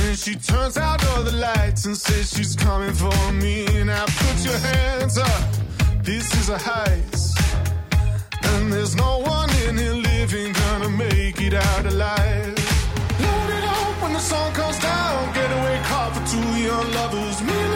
[0.00, 3.68] And she turns out all the lights and says she's coming for me.
[3.76, 5.42] And I put your hands up.
[6.08, 7.36] This is a heist.
[8.48, 12.56] And there's no one in here living gonna make it out alive.
[13.20, 15.34] Load it up when the sun comes down.
[15.36, 17.42] Getaway car for two young lovers.
[17.44, 17.67] Me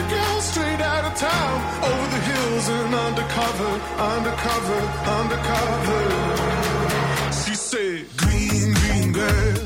[1.23, 1.57] town,
[1.89, 3.73] over the hills and undercover,
[4.13, 4.81] undercover,
[5.19, 6.01] undercover.
[7.41, 9.62] She said, Green, green girl.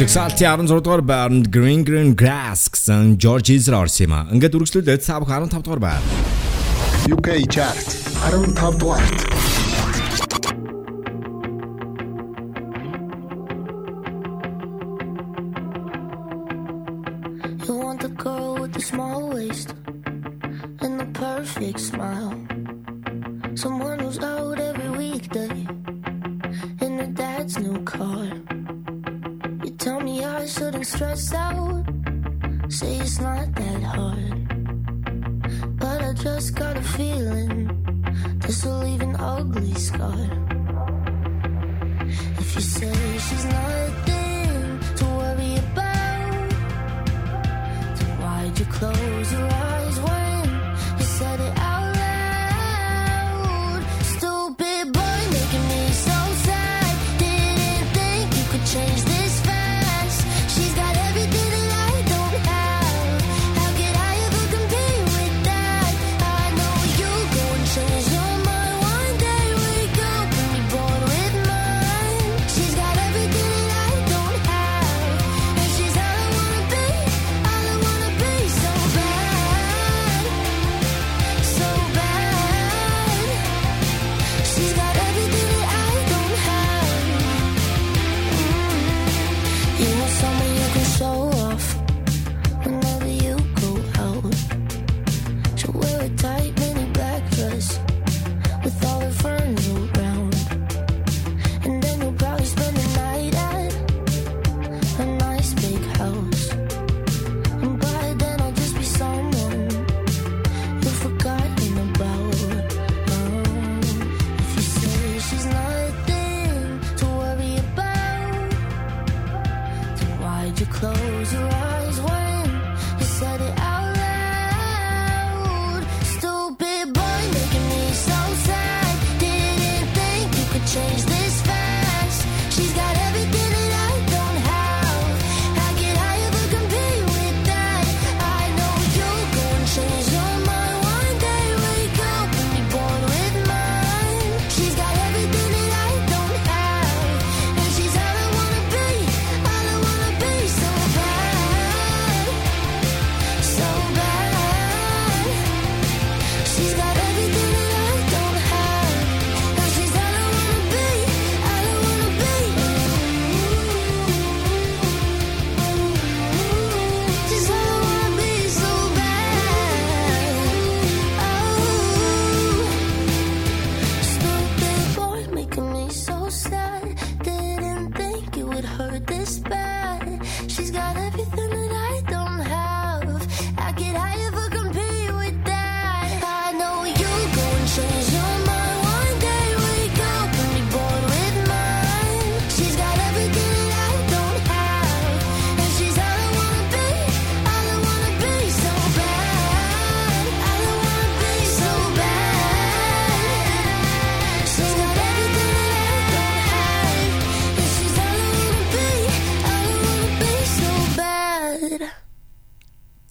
[0.00, 4.32] Чигсалти 16 дугаар байранд Green Green Grass гэсэн George Ezra орсон юм аа.
[4.32, 6.02] Ингээд үргэлжлүүлээд Сабх 15 дугаар байр.
[7.12, 7.84] UK chart
[8.32, 9.69] 15 дугаарт.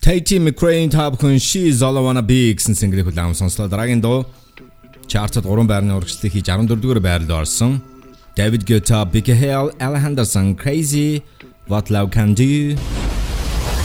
[0.09, 3.69] Katy McRae Top Queen She's All I Wanna Be гэсэн single-ийг хүлээм сонслоо.
[3.69, 4.25] Дараагийн дуу
[5.05, 7.77] чартад 3 байрны урагшлалыг хийж 14 дугаар байранд орсон.
[8.33, 11.21] David Guetta, Big Hell, Alejandroson Crazy
[11.69, 12.73] What Love Can Do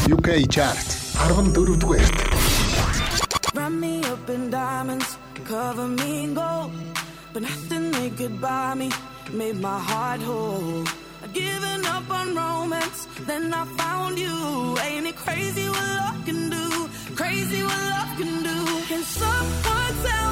[0.08, 0.88] UK chart
[1.28, 2.16] 14 дугаарт.
[3.52, 6.72] Run me up in diamonds, cover me in gold,
[7.34, 8.88] but nothing they could buy me
[9.28, 11.03] made my heart whole.
[11.34, 13.06] giving up on romance.
[13.26, 14.78] Then I found you.
[14.86, 16.88] Ain't it crazy what love can do?
[17.16, 18.58] Crazy what love can do.
[18.88, 20.23] Can someone tell?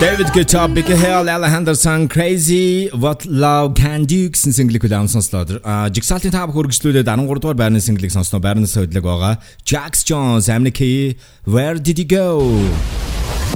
[0.00, 5.44] David Guetta, Big Hell, Alejandro San Crazy, What Love Can Do гэсэн single-ийг хүлээм сонслоо.
[5.60, 8.40] А Jigsaw-ийн та бүхэн хөргөжлүүлээд 13 дугаар байрны single-ийг сонсноо.
[8.40, 9.36] Байрнаас хөдлөг байгаа.
[9.68, 12.26] Jax Jones, Amna Key, Where Did You Go?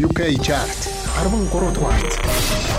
[0.04, 0.80] UK chart
[1.16, 2.73] 13 дугаарт.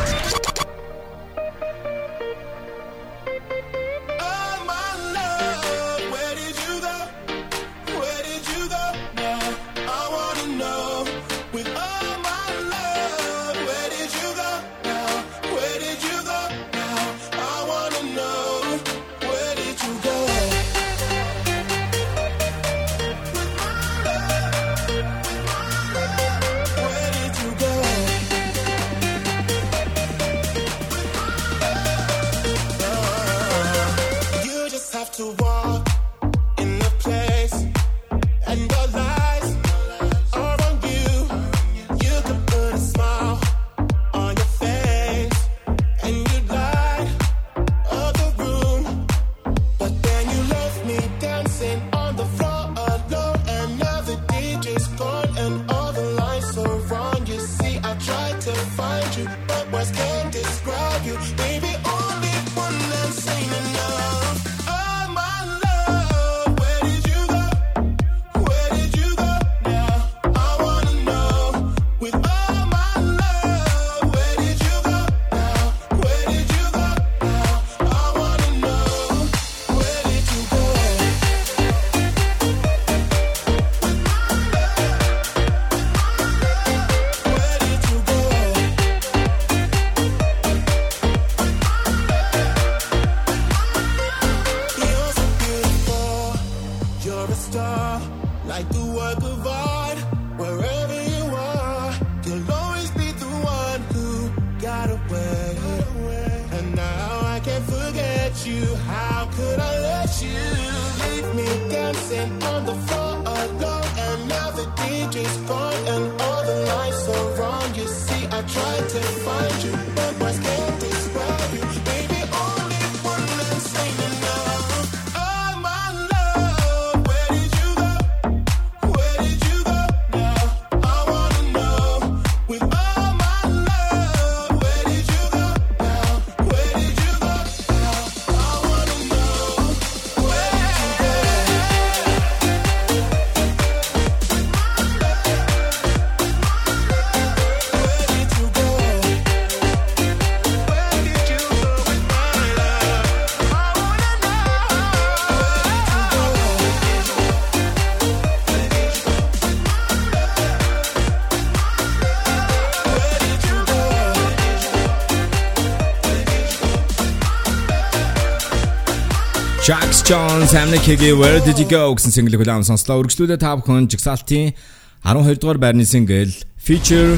[170.05, 173.01] Jones MNEK Higgy Where Did You Go гэсэн single-ийг хүлээн сонслоо.
[173.01, 174.53] Үргэлжлүүлээ та бүхэн Жигсаалтын
[175.01, 176.29] 12 дугаар байрны single
[176.61, 177.17] Future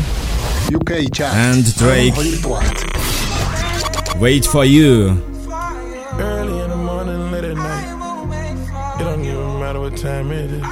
[0.72, 2.16] UK Chat and Drake
[4.24, 5.20] Wait for you.
[6.16, 7.92] Early in the morning, late at night.
[8.96, 10.64] It don't even matter what time it is.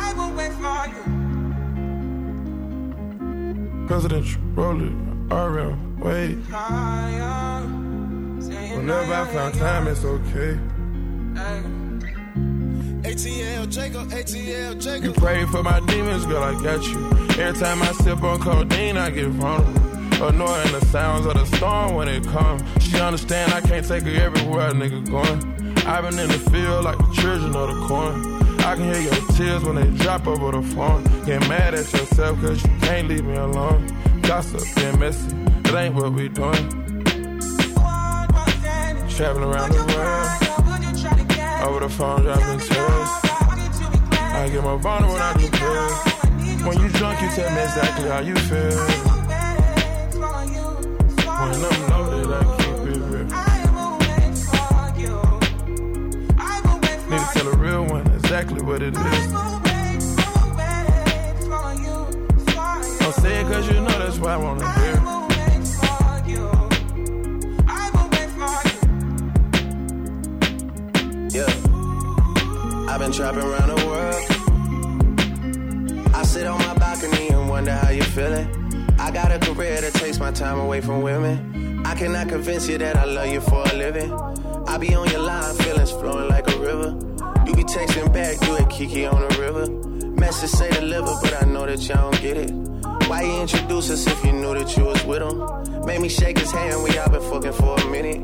[3.91, 4.95] Presidential roller,
[5.36, 6.39] RM, wait.
[8.72, 10.55] Whenever I find time, it's okay.
[13.05, 15.03] ATL Jacob, ATL Jacob.
[15.03, 17.05] You pray for my demons, girl, I got you.
[17.39, 20.25] Every time I sip on codeine, I get vulnerable.
[20.25, 22.63] Annoying the sounds of the storm when it comes.
[22.83, 25.85] She understand I can't take her everywhere, a nigga going.
[25.85, 28.41] I've been in the field like the children of the corn.
[28.61, 31.03] I can hear your tears when they drop over the phone.
[31.25, 33.85] Get mad at yourself cause you can't leave me alone.
[34.23, 35.35] Gossip and messy,
[35.65, 36.69] it ain't what we doing.
[39.09, 40.44] Traveling around the world.
[41.63, 43.09] Over the phone, dropping tears.
[44.11, 46.15] I get more vulnerable when I do pills.
[46.65, 48.77] When you drunk, you tell me exactly how you feel.
[51.39, 53.27] When I'm loaded, I keep it real.
[57.09, 59.31] Need to tell a real one exactly what it is.
[62.99, 65.04] Don't say it cause you know that's why I wanna hear.
[71.36, 71.51] Yeah.
[72.88, 74.15] I've been trapping around the world.
[76.15, 78.47] I sit on my balcony and wonder how you're feeling.
[78.97, 81.83] I got a career that takes my time away from women.
[81.86, 84.13] I cannot convince you that I love you for a living.
[84.65, 86.97] I be on your line, feelings flowing like a river.
[87.45, 89.67] You be texting back, you and Kiki on the river.
[90.11, 92.51] Message say deliver, but I know that y'all don't get it.
[93.09, 95.86] Why you introduce us if you knew that you was with him?
[95.86, 98.21] Made me shake his hand, we all been fucking for a minute.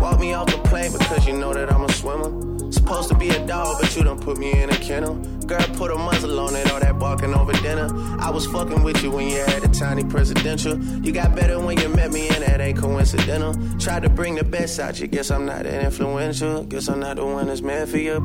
[0.00, 2.53] Walk me off the plane because you know that I'm a swimmer.
[2.74, 5.14] Supposed to be a dog, but you done put me in a kennel.
[5.46, 7.88] Girl, put a muzzle on it, all that barking over dinner.
[8.18, 10.76] I was fucking with you when you had a tiny presidential.
[10.78, 13.54] You got better when you met me, and that ain't coincidental.
[13.78, 16.64] Tried to bring the best out you, guess I'm not that influential.
[16.64, 18.16] Guess I'm not the one that's meant for you.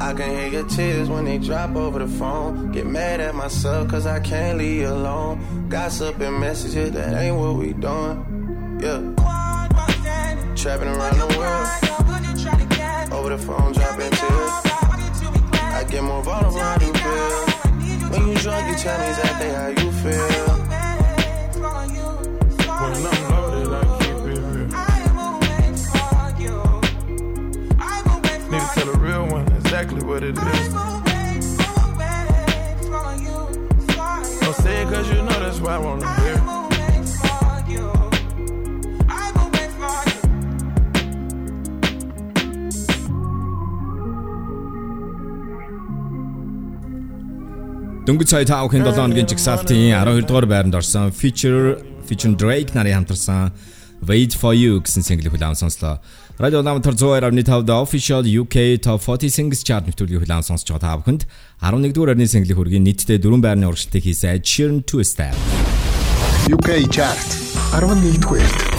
[0.00, 2.72] I can hear your tears when they drop over the phone.
[2.72, 5.68] Get mad at myself cause I can't leave you alone.
[5.68, 8.80] Gossip and messages, that ain't what we doing.
[8.82, 9.14] Yeah.
[10.56, 11.90] Trapping around the world.
[13.12, 14.52] Over the phone, dropping tears.
[15.72, 17.50] I get more vulnerable I do pills.
[18.10, 20.48] When you drunk, you tell me exactly how you feel.
[22.80, 24.68] When I'm loaded, I keep it real.
[28.50, 30.72] Need tell a real one exactly what it is.
[34.40, 36.69] Don't say it cause you know that's why I wanna hear.
[48.10, 53.06] Дөнгөж сая 5 хин 7 өдрийн жигсаалтын 12 дугаар байранд орсон Feature Feature Drake нарын
[53.06, 53.52] хамтарсан
[54.02, 56.02] Wait for You гэсэн single хүлээн сонслоо.
[56.34, 60.98] Радио Ламтар 102.5 The Official UK Top 40 Singles Chart нэвтрүүлгийг хүлээн сонсож байгаа та
[60.98, 61.22] бүхэнд
[61.62, 65.38] 11 дугаар орны single хүргийн нийтдээ 4 байрны урагшилтыг хийсэн Sheeran Two Step.
[66.50, 67.30] UK chart
[67.78, 68.69] 11 дугаарт.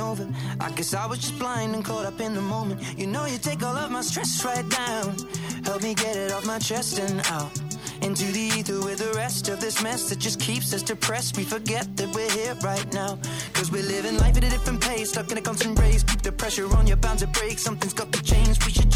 [0.00, 0.28] Over.
[0.60, 2.80] I guess I was just blind and caught up in the moment.
[2.98, 5.16] You know, you take all of my stress right down.
[5.64, 7.50] Help me get it off my chest and out.
[8.02, 11.36] Into the ether with the rest of this mess that just keeps us depressed.
[11.36, 13.18] We forget that we're here right now.
[13.54, 16.02] Cause we're living life at a different pace, stuck in a constant race.
[16.02, 17.58] Keep the pressure on, you're bound to break.
[17.58, 18.64] Something's got to change.
[18.64, 18.90] We should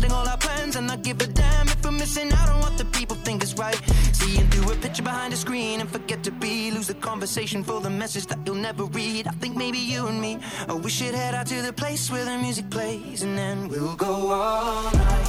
[0.00, 2.76] canceling all our plans and not give a damn if we're missing out on what
[2.78, 3.80] the people think is right.
[4.12, 6.70] Seeing through a picture behind a screen and forget to be.
[6.70, 9.26] Lose the conversation for the message that you'll never read.
[9.26, 10.38] I think maybe you and me,
[10.68, 13.96] oh, we should head out to the place where the music plays and then we'll
[13.96, 15.28] go all night.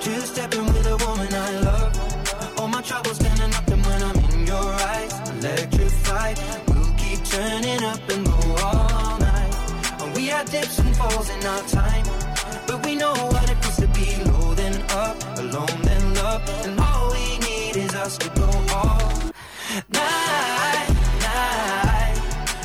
[0.00, 2.58] Two stepping with a woman I love.
[2.58, 6.38] All my troubles standing up and when I'm in your eyes, electrified.
[6.68, 9.52] We'll keep turning up and go all night.
[10.14, 12.06] We had dips and falls in our time,
[12.66, 13.65] but we know what it
[15.38, 19.32] alone then love, and all we need is us to go all
[19.92, 20.88] night,
[21.20, 22.16] night.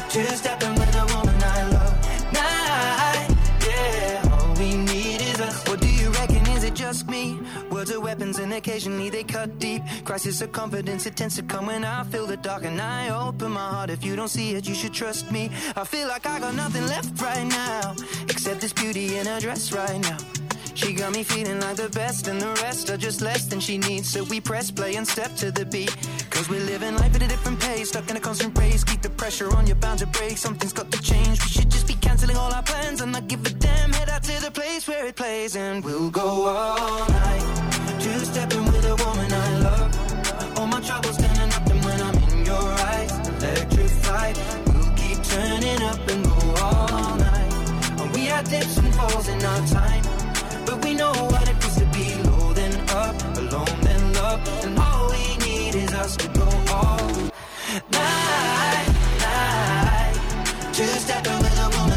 [0.09, 1.95] Two stepping with a woman I love,
[2.33, 3.29] night,
[3.67, 4.29] yeah.
[4.33, 5.67] All we need is us.
[5.67, 6.45] What do you reckon?
[6.51, 7.39] Is it just me?
[7.71, 9.81] Words are weapons and occasionally they cut deep.
[10.03, 13.51] Crisis of confidence, it tends to come when I feel the dark and I open
[13.51, 13.89] my heart.
[13.89, 15.49] If you don't see it, you should trust me.
[15.75, 17.95] I feel like I got nothing left right now,
[18.29, 20.17] except this beauty in a dress right now.
[20.81, 23.77] She got me feeling like the best, and the rest are just less than she
[23.77, 24.09] needs.
[24.09, 25.95] So we press play and step to the beat.
[26.31, 28.83] Cause we're living life at a different pace, stuck in a constant race.
[28.83, 30.39] Keep the pressure on, you're bound to break.
[30.39, 31.39] Something's got to change.
[31.43, 33.93] We should just be canceling all our plans and not give a damn.
[33.93, 38.01] Head out to the place where it plays, and we'll go all night.
[38.01, 40.57] Two stepping with a woman I love.
[40.57, 44.35] All my troubles standing up, and when I'm in your eyes, electrified.
[44.65, 48.13] We'll keep turning up and go all night.
[48.15, 50.20] We had dips and falls in our time.
[50.71, 54.79] But we know what it feels to be low then up, alone then love, and
[54.79, 56.97] all we need is us to go all
[57.91, 58.87] night,
[59.19, 60.15] night.
[60.71, 61.90] Two stepping with a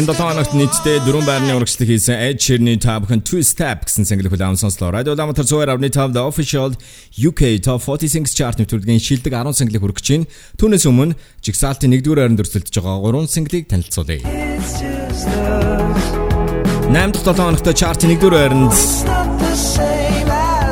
[0.00, 4.08] Энэ 7 хоногт нийтдээ дөрвөн байрны урагшлаг хийсэн Ed Sheeran-ийн та бүхэн Two Step гэсэн
[4.08, 4.96] single хүлээм сонслоо.
[4.96, 6.72] Радио Улаанбаатар 102.5 The Official
[7.20, 10.24] UK Top 40 Singles Chart нэвтрүүлгийн шилдэг 10 single хүргэж чинь.
[10.56, 14.24] Түүнээс өмнө Jigsaw-ийн 1-р байранд өрсөлдөж байгаа 3 single-ийг танилцуулъя.
[14.24, 18.72] 8 дахь 7 хоногт chart-ийн 1-р байранд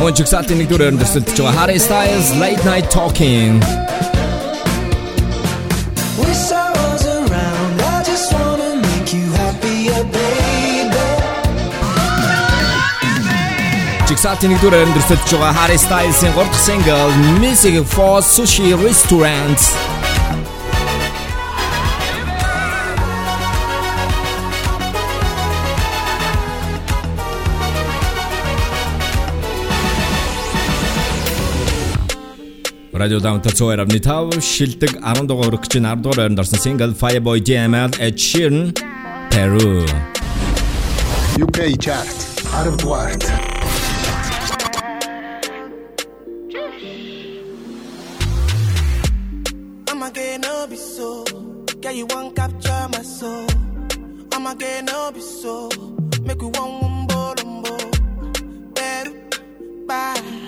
[0.00, 3.60] 1-р байранд өрсөлдөж байгаа Harry Styles Late Night Talking
[6.16, 7.82] Wish I was around.
[7.84, 11.04] I just wanna make you happier, baby.
[14.08, 17.12] Jigsaw-ийн 1-р байранд өрсөлдөж байгаа Harry Styles-ийн 3 дахь single
[17.44, 19.89] Music for Sushi Restaurants
[33.01, 37.39] Радио Даунтар цоорав нитав шилдэг 10 дугаар өргөж чинь 10 дугаар байранд орсон single Fireboy
[37.47, 38.59] DML Ed Sheeran
[39.31, 39.89] Peru
[41.43, 42.17] UK chart
[42.61, 43.23] 10 дугаарт
[49.89, 51.09] I'ma get no be so.
[51.81, 53.47] Girl, you won't capture my soul.
[54.35, 55.55] I'ma get no be so.
[56.27, 57.75] Make we one wumbo lumbo.
[58.75, 59.13] Better,
[59.89, 60.40] bye.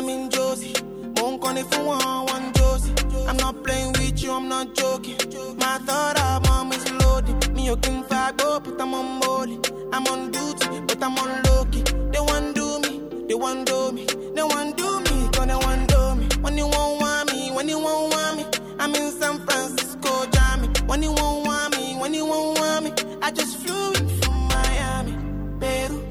[0.00, 0.72] I'm in Josie.
[1.16, 2.94] Won't call it for one, one Josie.
[3.28, 5.18] I'm not playing with you, I'm not joking.
[5.58, 7.52] My thought of mom is loaded.
[7.54, 9.58] Me, you can fight, go, but I'm on molly.
[9.92, 11.64] I'm on duty, but I'm on low.
[11.64, 16.14] They want do me, they want do me, they want do me, gonna want do
[16.14, 16.28] me.
[16.40, 18.46] When you won't want me, when you won't want me,
[18.78, 20.68] I'm in San Francisco, Jammy.
[20.86, 24.48] When you won't want me, when you won't want me, I just flew in from
[24.48, 25.14] Miami.
[25.60, 26.02] Peru,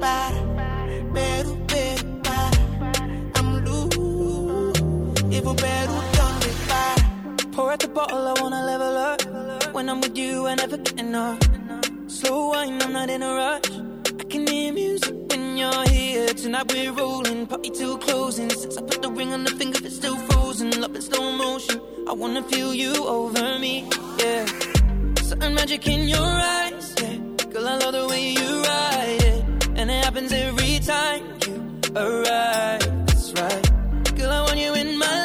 [0.00, 0.42] para,
[1.14, 1.59] Peru,
[5.40, 7.52] even Peru done para.
[7.52, 9.20] Pour out the bottle, I wanna level up.
[9.74, 11.38] When I'm with you, I never get enough.
[12.06, 13.70] Slow wine, I'm not in a rush.
[14.20, 16.28] I can hear music when you're here.
[16.42, 18.50] Tonight we're rolling, party till closing.
[18.50, 20.70] Since I put the ring on the finger, it's still frozen.
[20.80, 21.80] Love in slow motion.
[22.08, 23.88] I wanna feel you over me,
[24.18, 24.44] yeah.
[25.28, 27.16] Certain magic in your eyes, yeah.
[27.52, 29.44] Girl, I love the way you ride it,
[29.78, 31.54] and it happens every time you
[31.96, 32.82] arrive.
[33.06, 33.64] That's right.
[34.16, 35.19] Girl, I want you in my yeah.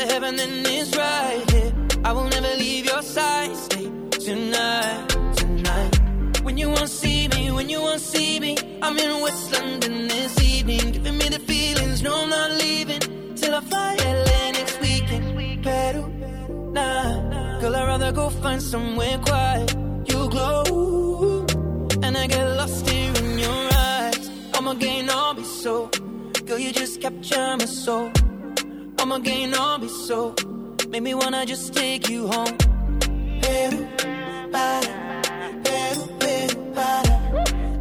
[0.00, 1.72] A heaven and it's right here.
[2.04, 3.54] I will never leave your side.
[3.54, 6.40] Stay tonight, tonight.
[6.42, 10.42] When you won't see me, when you won't see me, I'm in West London this
[10.42, 12.02] evening, giving me the feelings.
[12.02, 13.00] No, I'm not leaving
[13.34, 15.62] till I fly LA next weekend.
[15.62, 16.08] Peru,
[16.72, 19.74] nah, girl, I'd rather go find somewhere quiet.
[20.08, 21.44] You glow.
[22.02, 24.30] And I get lost here in your eyes.
[24.54, 25.90] I'ma gain all be so.
[26.46, 28.10] Girl, you just capture my soul.
[29.00, 30.34] I'ma gain all be so.
[30.90, 32.54] Make me wanna just take you home.
[34.52, 34.90] Para,
[36.74, 37.14] para.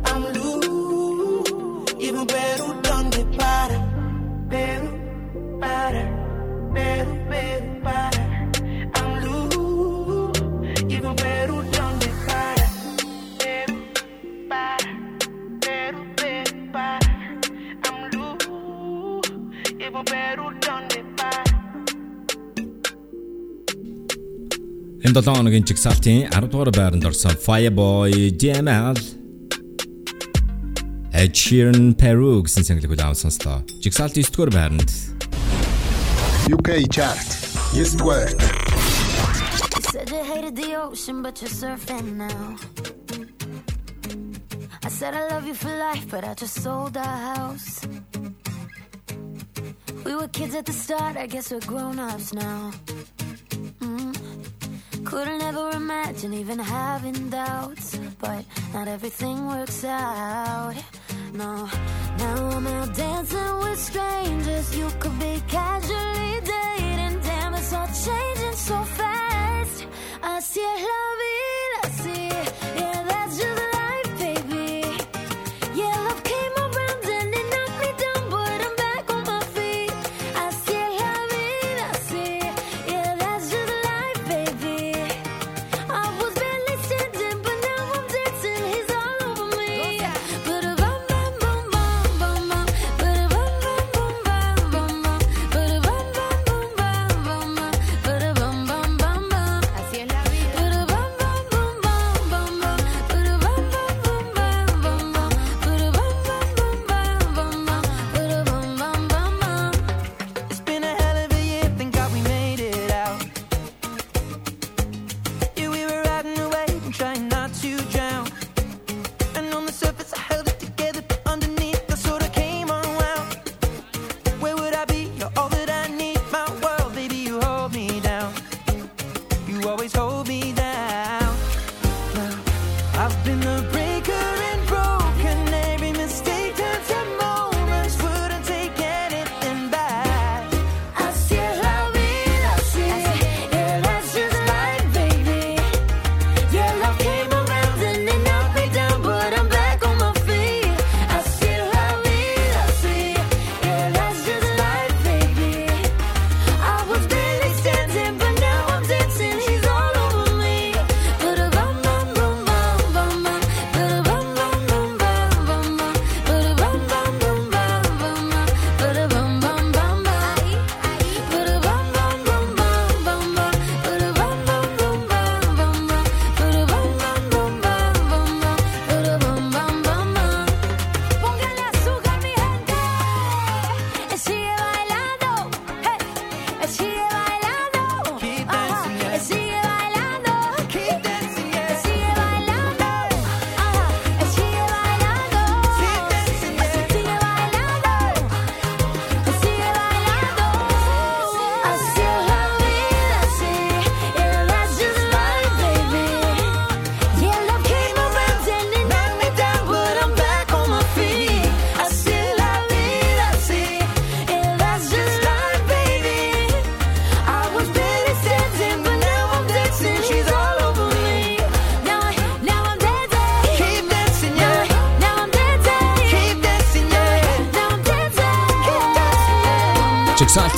[0.06, 1.94] I'm loose.
[2.00, 3.78] Even Peru, donde para.
[4.50, 4.90] Peru,
[5.60, 6.04] para,
[6.74, 8.24] Peru, Peru, para.
[8.96, 10.40] I'm loose.
[10.96, 11.64] Even Peru,
[19.90, 19.98] Энэ
[25.14, 28.98] 7 хоногийн жигсаалтын 10 дугаар байранд орсон Fireboy DML
[31.22, 33.66] Ed Sheeran Peru гэсэн single-ийг удаан сонслоо.
[33.82, 34.90] Жигсаалт 9 дугаар байранд
[36.54, 37.30] UK chart.
[37.74, 38.30] Yes, duгаар.
[39.74, 42.46] You said you hated the ocean, but you're surfing now.
[44.88, 47.72] I said I love you for life, but I just sold our house.
[50.10, 52.72] We were kids at the start, I guess we're grown ups now.
[53.80, 55.06] Mm.
[55.06, 60.74] Couldn't ever imagine even having doubts, but not everything works out.
[61.34, 61.70] No,
[62.18, 64.76] now I'm out dancing with strangers.
[64.76, 69.86] You could be casually dating, damn, it's all changing so fast.
[70.24, 71.09] Así es la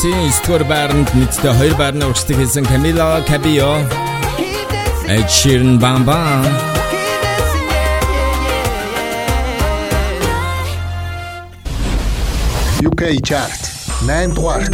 [0.03, 0.32] yeah.
[0.32, 3.86] Жигсаалтын 9 дугаар байранд нийтдээ 2 байрны урагшлагыг хийсэн Camila Cabello
[5.06, 6.41] Ed Sheeran Bam Bam
[12.82, 13.53] UK chart.
[14.10, 14.73] 8 дугаарт.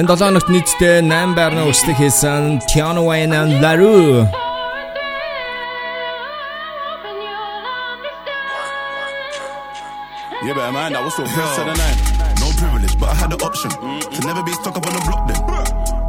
[0.00, 4.24] Энэ 7 хоногт нийтдээ 8 байрны урагшлаг хийсэн Tiana Wayne and Larue
[10.44, 12.15] Yeah, but man, that was so first of
[13.06, 15.38] but I had the option to never be stuck up on the block then.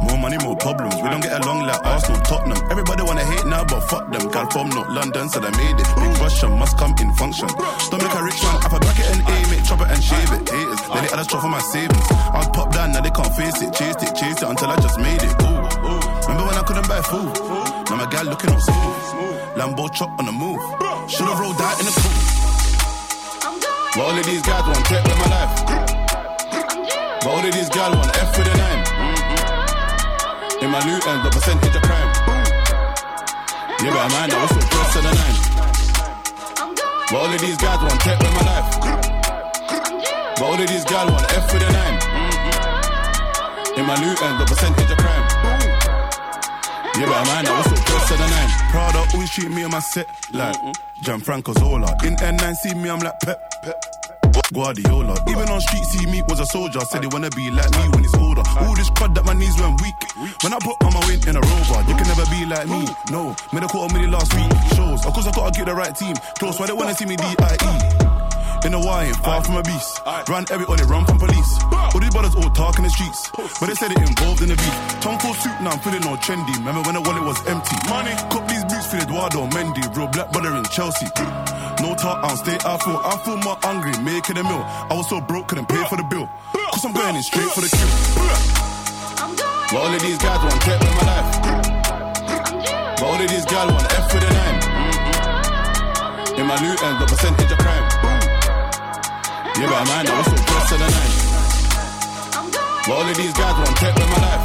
[0.02, 0.98] More money, more problems.
[0.98, 2.58] We don't get along like Arsenal, Tottenham.
[2.70, 4.26] Everybody wanna hate now, but fuck them.
[4.34, 5.86] Gal from North London said I made it.
[5.94, 7.48] Big Russian must come in function.
[7.86, 10.42] Stomach a rich one, I a bracket and aim it, chop it and shave it.
[10.50, 12.06] Haters, then they add a straw for my savings.
[12.10, 13.70] I was popped down, now they can't face it.
[13.78, 15.32] Chased it, chased it until I just made it.
[15.46, 15.54] Ooh,
[15.86, 16.02] ooh.
[16.26, 17.30] Remember when I couldn't buy food?
[17.86, 18.98] Now my gal looking all smooth.
[19.54, 20.58] Lambo chop on the move.
[21.06, 22.26] Should've rolled out in the coupe.
[23.94, 25.97] But all of these guys want take with my life.
[27.20, 28.84] But all of these guys want F with the nine.
[28.86, 30.64] Mm-hmm.
[30.64, 32.10] In my loot and the percentage of crime.
[33.82, 35.36] Yeah, but man, I was so close to the nine.
[37.10, 38.70] But all of these guys want take with my life.
[40.38, 41.98] But all of these guys want F with the nine.
[43.78, 45.26] In my loot and the percentage of crime.
[46.98, 48.50] Yeah, but man, I was so close to the nine.
[48.70, 51.02] Prada always treat me on my set like mm-hmm.
[51.02, 51.96] Gianfranco Zola.
[52.04, 53.38] In N9 see me, I'm like Pep.
[53.62, 53.97] Pep.
[54.52, 55.14] Guardiola.
[55.28, 56.80] Even on street, see me was a soldier.
[56.80, 58.42] Said they wanna be like me when it's older.
[58.60, 59.96] All this crud that my knees went weak.
[60.42, 62.86] When I put on my win in a rover, you can never be like me.
[63.10, 64.50] No, made a quarter million last week.
[64.74, 66.14] Shows, of course I gotta get the right team.
[66.38, 68.18] Close, why they wanna see me D.I.E.
[68.66, 70.02] In the wine, far from a beast.
[70.28, 71.52] Ran every or run from police.
[71.94, 73.30] All these brothers all talk in the streets.
[73.60, 74.74] But they said it involved in the beef.
[74.98, 76.50] Tom Ford suit now, I'm feeling all trendy.
[76.58, 77.76] Remember when the wallet was empty?
[77.88, 78.10] Money.
[78.34, 79.86] Cop these boots for Eduardo Mendy.
[79.94, 81.06] Real black brother in Chelsea.
[81.80, 82.58] No talk, I'll stay.
[82.66, 84.64] I feel, I feel more hungry, making a meal.
[84.66, 86.28] I was so broke, couldn't pay for the bill.
[86.74, 87.86] Cause I'm going in straight for the kill.
[89.70, 91.28] But all of these guys want take with my life.
[92.98, 94.58] But all of these guys want F with the nine.
[96.34, 97.86] In my new end, the percentage of crime.
[99.54, 101.14] Yeah, but man, I was so close to the nine.
[102.86, 104.44] But all of these guys want take with my life.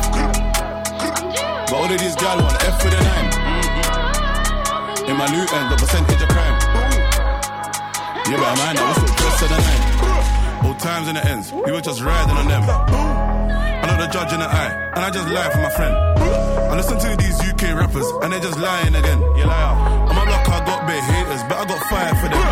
[1.66, 3.30] But all of these guys want F with the nine.
[5.10, 6.63] In my new end, the percentage of crime.
[8.24, 10.66] Yeah, but man, I was so close to the nine.
[10.66, 12.64] Old times in the ends, we were just riding on them.
[12.64, 15.94] I know the judge in the eye, and I just lie for my friend.
[16.72, 19.20] I listen to these UK rappers, and they're just lying again.
[19.36, 19.76] You liar.
[20.08, 22.48] On my block, I got bare haters, but I got fire for them.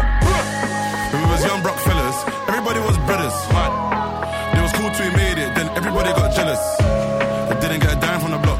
[1.11, 2.17] When we was young brock fellas,
[2.51, 3.37] everybody was brothers.
[3.55, 3.71] Man.
[4.55, 6.63] It was cool till we made it, then everybody got jealous.
[7.47, 8.59] They didn't get a dime from the block.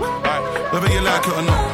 [0.71, 1.70] Whether you like it or not.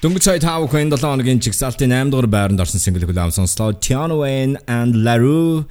[0.00, 4.16] Дөнгөж сая 5 хүн 7 хоногийн чигсалтын 8 дугаар байранд орсон single хүлээм сонслоо Tiana
[4.16, 5.68] Wayne and Laru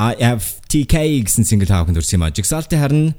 [0.00, 2.32] IFTK гэсэн single хаа хүнд өрсөн юм а.
[2.32, 3.12] Жигсалтын харин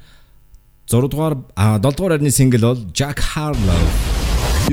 [0.89, 3.83] 6 дугаар а 7 дугаар арны single бол Jack Harlow.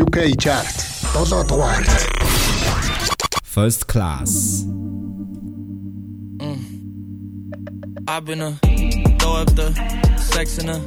[0.00, 0.76] UK chart
[1.12, 1.84] 7 дугаар.
[3.44, 4.64] First Class.
[8.08, 8.52] I've been a
[9.20, 9.68] throw up the
[10.32, 10.80] sex in a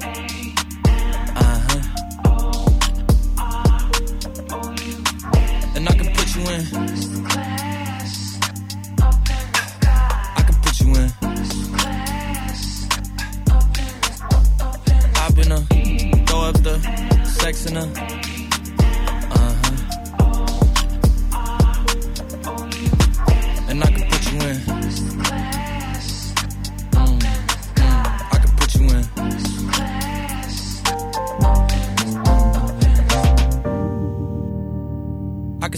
[5.77, 6.65] And I can put you in.
[10.35, 11.13] I can put you in.
[15.21, 15.61] I've been a
[16.25, 16.79] throw up the
[17.25, 17.85] sex in a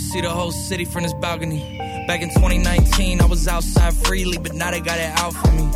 [0.10, 1.60] see the whole city from this balcony.
[2.08, 5.70] Back in 2019, I was outside freely, but now they got it out for me.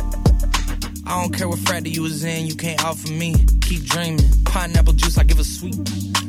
[1.06, 3.36] I don't care what frat you was in, you can't out for me.
[3.60, 4.24] Keep dreaming.
[4.44, 5.76] Pineapple juice, I give a sweet,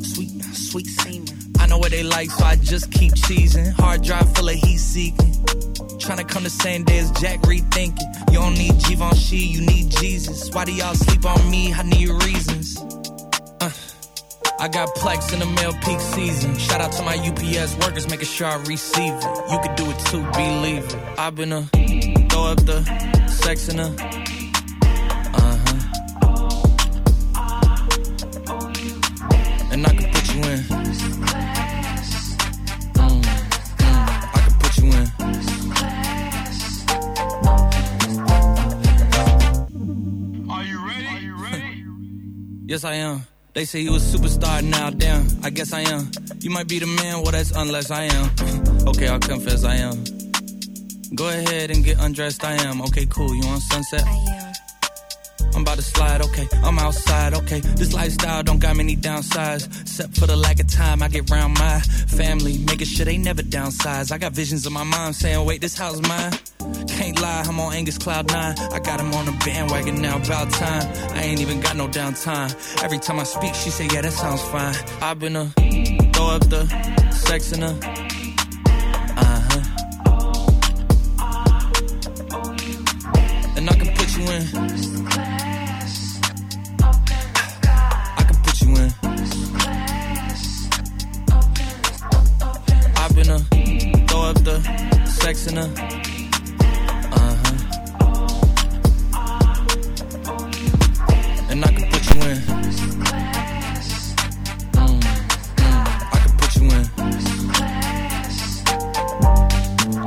[0.04, 1.26] sweet, sweet semen.
[1.58, 3.72] I know what they like, so I just keep cheesing.
[3.72, 5.32] Hard drive full of heat seeking.
[5.98, 8.30] Trying to come the same day as Jack rethinking.
[8.30, 10.54] You don't need Givenchy, you need Jesus.
[10.54, 11.74] Why do y'all sleep on me?
[11.74, 12.95] I need reasons.
[14.58, 16.56] I got plex in the mail peak season.
[16.56, 19.24] Shout out to my UPS workers, making sure I receive it.
[19.50, 20.96] You could do it too, believe it.
[21.18, 21.62] I've been a
[22.30, 22.82] throw up the
[23.28, 23.88] sex in a
[25.34, 25.80] uh huh.
[29.72, 30.60] And I can put you in.
[32.96, 33.24] Mm, mm,
[34.34, 35.06] I can put you in.
[40.50, 40.78] Are you
[41.44, 41.84] ready?
[42.66, 43.35] Yes, I am.
[43.56, 45.26] They say you was superstar, now damn.
[45.42, 46.10] I guess I am.
[46.40, 48.30] You might be the man, well, that's unless I am.
[48.38, 50.04] Uh, okay, I'll confess I am.
[51.14, 52.82] Go ahead and get undressed, I am.
[52.82, 53.34] Okay, cool.
[53.34, 54.04] You on sunset?
[55.56, 56.46] I'm about to slide, okay.
[56.62, 57.60] I'm outside, okay.
[57.60, 59.64] This lifestyle don't got many downsides.
[59.80, 62.58] Except for the lack of time I get around my family.
[62.58, 64.12] Making sure they never downsize.
[64.12, 66.32] I got visions of my mom saying, wait, this house mine.
[66.88, 68.58] Can't lie, I'm on Angus Cloud 9.
[68.58, 71.16] I got him on the bandwagon now, about time.
[71.16, 72.52] I ain't even got no downtime.
[72.84, 74.74] Every time I speak, she say, yeah, that sounds fine.
[75.00, 75.46] I've been a
[76.12, 76.66] throw up the
[77.12, 78.15] sex in a.
[95.26, 95.68] sex in her.
[97.18, 97.56] Uh huh.
[101.50, 102.38] And I can put you in.
[104.78, 105.00] Mm,
[105.62, 106.84] mm, I can put you in.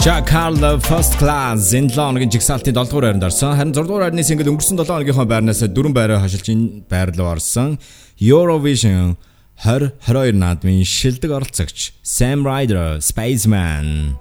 [0.05, 3.51] Jack Harlow First Class энэ 7 хоногийн жигсаалтын 7 дугаар байранд орсон.
[3.59, 7.27] Харин 6 дугаар байрны single өнгөрсөн 7 хоногийнхоо байрнаас 4 байраа хашилж ин байр руу
[7.35, 7.75] орсон.
[8.23, 9.19] Eurovision
[9.67, 11.77] 2022 наадмын шилдэг оролцогч
[12.15, 14.15] Sam Ryder Spaceman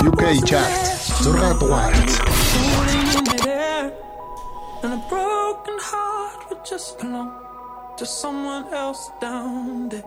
[0.00, 0.72] UK chart,
[1.22, 2.10] the Rap Wild.
[4.82, 7.32] And a broken heart would just belong
[7.98, 10.02] to someone else down there.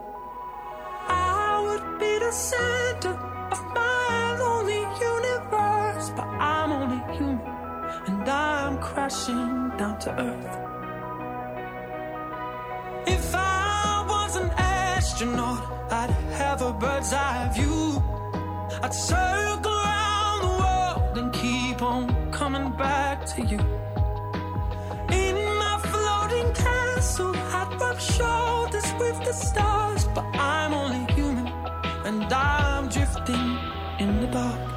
[1.07, 3.13] I would be the center
[3.51, 7.39] of my lonely universe, but I'm only human
[8.07, 10.55] and I'm crashing down to earth.
[13.07, 15.61] If I was an astronaut,
[15.91, 16.09] I'd
[16.39, 18.01] have a bird's eye view
[18.83, 23.57] I'd circle around the world and keep on coming back to you.
[25.09, 31.47] In my floating castle, I'd rub shoulders with the stars, but I'm only human
[32.03, 33.57] and I'm drifting
[33.99, 34.72] in the dark.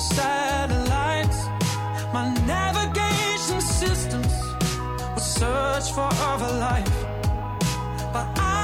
[0.00, 1.40] Satellites.
[2.12, 4.34] My navigation systems
[5.14, 6.96] will search for other life.
[8.12, 8.59] But I'd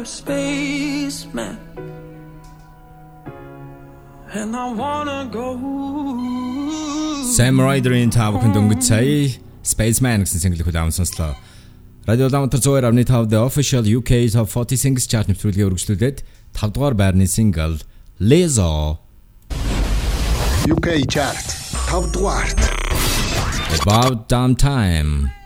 [0.00, 1.58] Nothing but space, man.
[4.32, 5.58] And I wanna go.
[7.36, 9.28] Sam Ryder-ийн тав хүнд өнгөц сая
[9.62, 11.36] Spaceman гэсэн single хүлээвэн сонслоо.
[12.08, 16.24] Радио Ламтар 102.5 The Official UK Top 40 Singles Chart нэвтрүүлгээ үргэлжлүүлээд
[16.56, 17.84] 5 дугаар байрны single
[18.20, 19.04] Lizzo
[20.64, 21.44] UK chart
[21.92, 22.60] 5 дугаарт
[23.84, 25.39] About Damn Time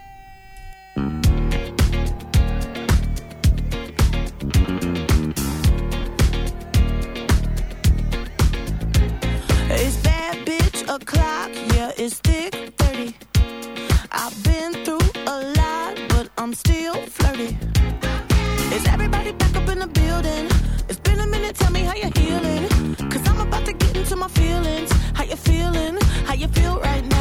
[16.44, 17.56] I'm still flirty.
[18.76, 20.46] Is everybody back up in the building?
[20.90, 22.68] It's been a minute, tell me how you're healing.
[23.10, 24.92] Cause I'm about to get into my feelings.
[25.14, 25.96] How you feeling?
[26.26, 27.13] How you feel right now?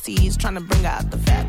[0.00, 1.39] Balenciaga, trying to bring out the fabulous.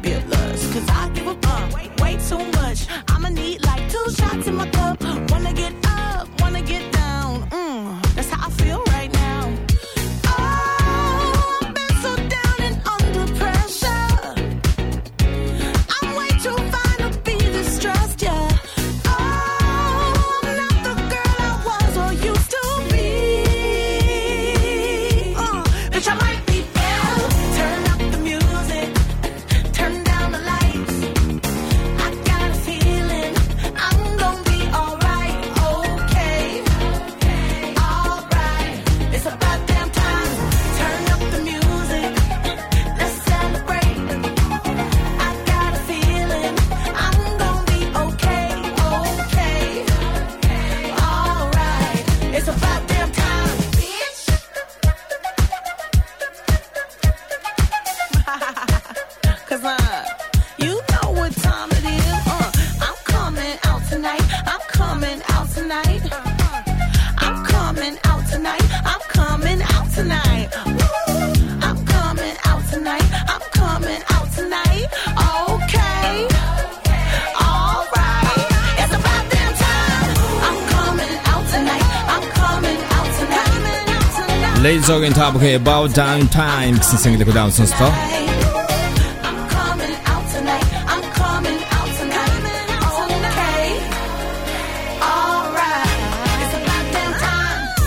[84.92, 87.88] Jogging Top okay about down time гэсэн single гудаа сонсгоо.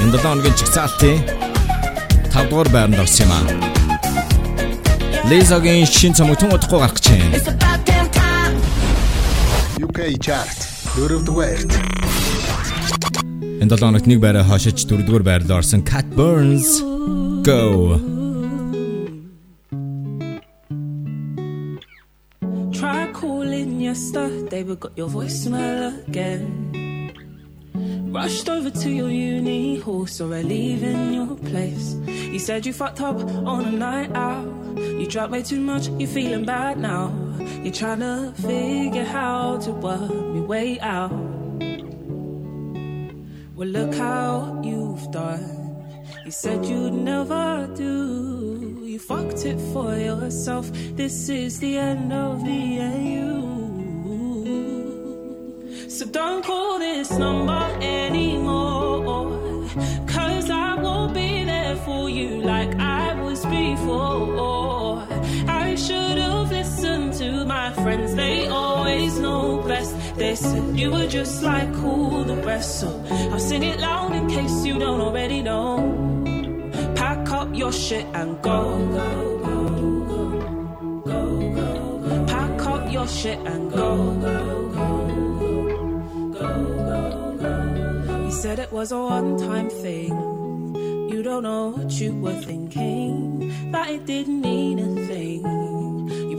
[0.00, 1.20] Энэ 7 хоногийн чигцаалтын
[2.32, 3.44] 5 дугаар байранд орсон юм аа.
[5.28, 7.36] Лизогийн шин цомог тун удахгүй гарах гэж байна.
[9.84, 10.58] UK chart
[10.96, 11.72] 4 дугаар эрт.
[13.60, 16.93] Энэ 7 хоногт нэг байраа хашиж 4 дугаар байрлал орсон Cat Burns
[17.44, 17.98] Go.
[22.72, 27.12] Try calling yesterday, but got your voicemail again.
[28.10, 31.96] Rushed over to your uni hall, so I leaving your place.
[32.06, 34.46] You said you fucked up on a night out.
[34.78, 37.12] You drank way too much, you're feeling bad now.
[37.62, 41.12] You're trying to figure how to work your way out.
[43.54, 45.63] Well, look how you've done.
[46.24, 48.80] You said you'd never do.
[48.82, 50.70] You fucked it for yourself.
[50.96, 53.44] This is the end of me and you.
[55.90, 59.68] So don't call this number anymore.
[60.06, 65.06] Cause I won't be there for you like I was before.
[65.46, 69.94] I should have listened to my friends, they always know best.
[70.16, 72.80] They said you were just like all the rest.
[72.80, 72.88] So
[73.30, 76.13] I'll sing it loud in case you don't already know.
[77.54, 78.78] Your shit and go.
[78.88, 79.58] go, go,
[81.04, 82.24] go, go, go.
[82.26, 83.96] Pack up your shit and go.
[84.24, 84.90] go, go,
[86.32, 86.50] go,
[86.88, 87.36] go,
[88.06, 88.24] go.
[88.26, 90.12] You said it was a one time thing.
[91.10, 93.70] You don't know what you were thinking.
[93.70, 95.73] That it didn't mean a thing.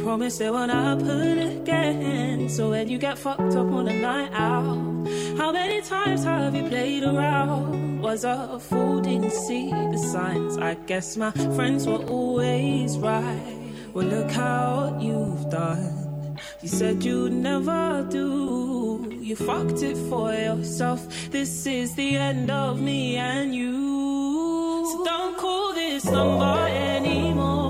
[0.05, 2.47] You promised it won't happen again.
[2.47, 6.61] So when you get fucked up on a night out, how many times have you
[6.69, 8.01] played around?
[8.03, 10.59] Was a fool, didn't see the signs.
[10.59, 13.71] I guess my friends were always right.
[13.95, 16.37] Well, look how you've done.
[16.61, 19.09] You said you'd never do.
[19.09, 21.01] You fucked it for yourself.
[21.31, 24.85] This is the end of me and you.
[24.85, 27.64] So don't call this number anymore.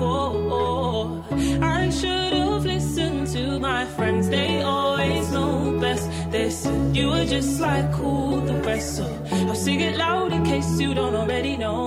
[0.00, 1.24] Before.
[1.62, 6.08] I should have listened to my friends, they always know best.
[6.30, 8.96] They said you were just like all the rest.
[8.96, 9.04] So
[9.48, 11.84] I'll sing it loud in case you don't already know.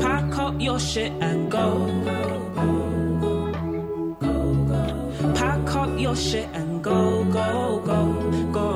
[0.00, 1.66] Pack up your shit and go.
[5.40, 8.00] Pack up your shit and go, go, go,
[8.58, 8.68] go.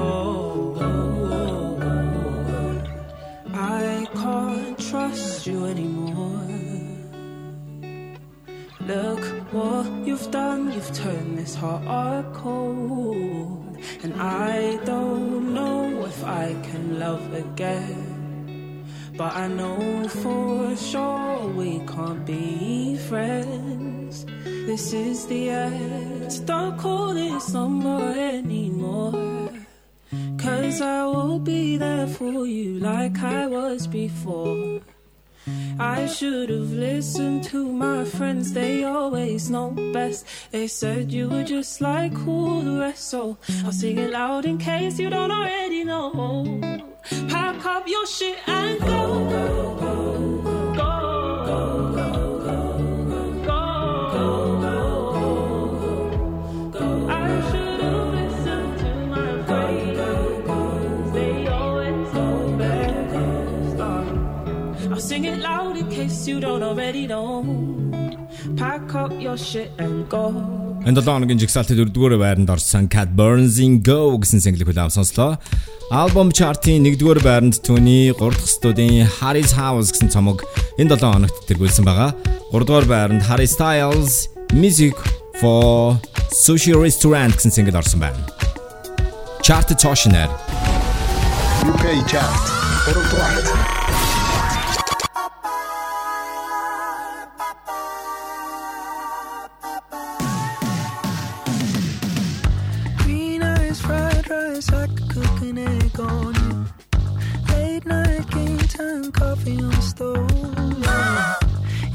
[3.53, 6.06] I can't trust you anymore.
[8.87, 13.77] Look what you've done, you've turned this heart cold.
[14.05, 18.87] And I don't know if I can love again.
[19.17, 24.25] But I know for sure we can't be friends.
[24.45, 26.33] This is the end.
[26.33, 29.51] So don't call this number anymore.
[30.39, 34.81] Cause I will be there for you like I was before.
[35.79, 40.27] I should have listened to my friends, they always know best.
[40.51, 44.59] They said you were just like all the rest, so I'll sing it loud in
[44.59, 46.11] case you don't already know.
[47.29, 48.87] Pack up your shit and go.
[48.87, 49.76] go, go,
[66.27, 67.45] you don't already know.
[68.57, 70.33] Pack up your shit and go.
[70.87, 75.39] Энэ 7 хоногийн жигсаалтын 4-р байранд орсон Cat Burns-ийн Go гэсэн single хүлээм сонслоо.
[75.91, 80.43] Album chart-ийн 1-р байранд түүний 3 дахь студийн Harry's House гэсэн цомог
[80.79, 82.11] энэ 7 хоногт тэргүүлсэн байгаа.
[82.55, 84.95] 3-р байранд Harry Styles Music
[85.41, 85.99] for
[86.31, 88.19] Sushi Restaurant гэсэн single орсон байна.
[89.47, 90.31] Chart цоошнер.
[91.67, 92.45] UK chart.
[92.87, 93.37] Гуравдугаар.
[93.47, 93.76] Green
[109.47, 111.35] Yeah.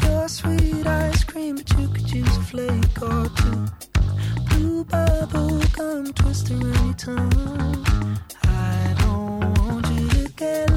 [0.04, 3.66] Your sweet ice cream, but you could use a flake or two.
[4.50, 4.86] Blue.
[8.44, 10.71] I don't want you to get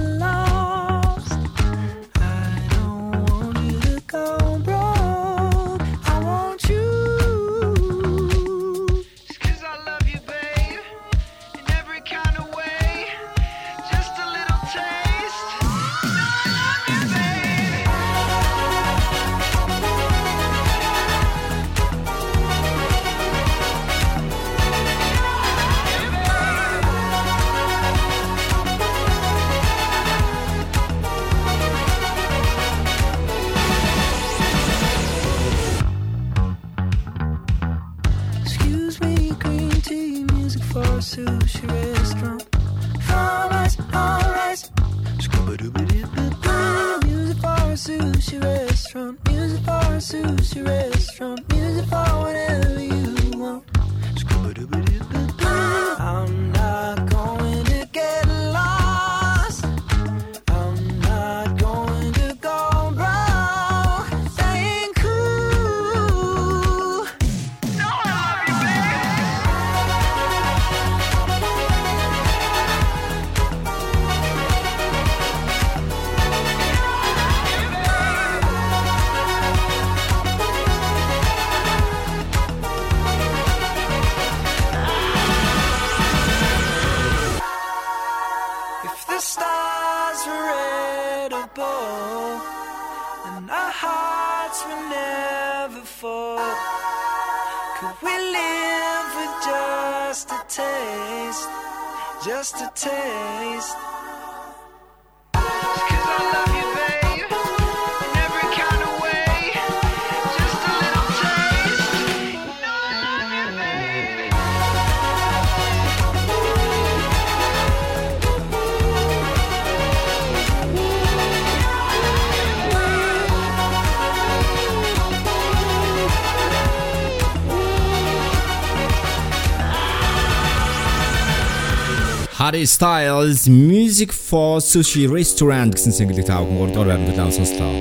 [132.55, 137.75] Harry Styles Music for Sushi Restaurant гэсэн single-ийг та бүхэн 3 дугаар байранд улаан сонслоо.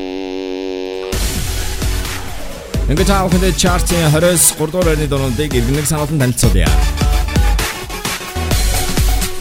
[2.89, 6.65] Ингээд та бүхэнд chart-ийн 20-с 3 дугаар байрны дуунуудыг иргэнэг сануулсан танилцуулъя.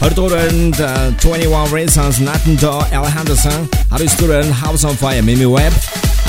[0.05, 0.77] 20 дугаар байранд
[1.17, 5.73] 21 Renaissance Nathan Dawe Alejandroson, 19 дугаар байранд House on Fire Mimi Webb,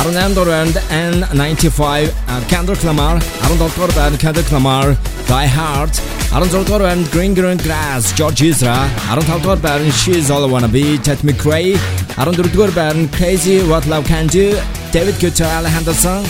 [0.01, 0.77] 14 дугаар байранд
[1.13, 2.09] N95
[2.49, 3.21] Kendrick Lamar,
[3.53, 4.97] 17 дугаар байранд Kendrick Lamar
[5.29, 5.93] Die Hard
[6.35, 8.77] 16-дугаар байранд Green Green Grass, George Ezra.
[9.19, 11.69] 15-дугаар байранд She's All I Wanna Be, Tate McRae.
[12.17, 14.47] 14-дугаар байранд Crazy What Love Can Do,
[14.95, 16.27] David Guetta, Alejandro Sanz,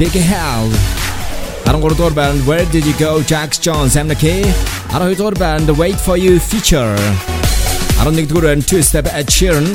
[0.00, 0.66] Becky Hill.
[1.66, 4.24] 13-дугаар байранд Where Did You Go, Jax Jones, MNEK.
[4.92, 6.94] 12-дугаар байранд Wait For You feature.
[8.02, 9.68] 11-р байранд Two Step Ed Sheeran,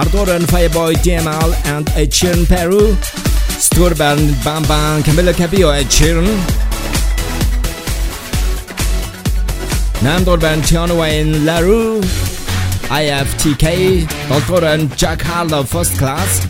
[0.00, 2.82] 10-р байранд Fireboy DML and Ed Sheeran Peru,
[3.68, 6.28] 7-р байранд Bam Bam Camila Cabello Ed Sheeran,
[10.02, 10.62] Namdorben,
[10.96, 12.00] Wayne La Roux,
[12.90, 16.40] IFTK, Dolgoren, Jack Harlow, First Class,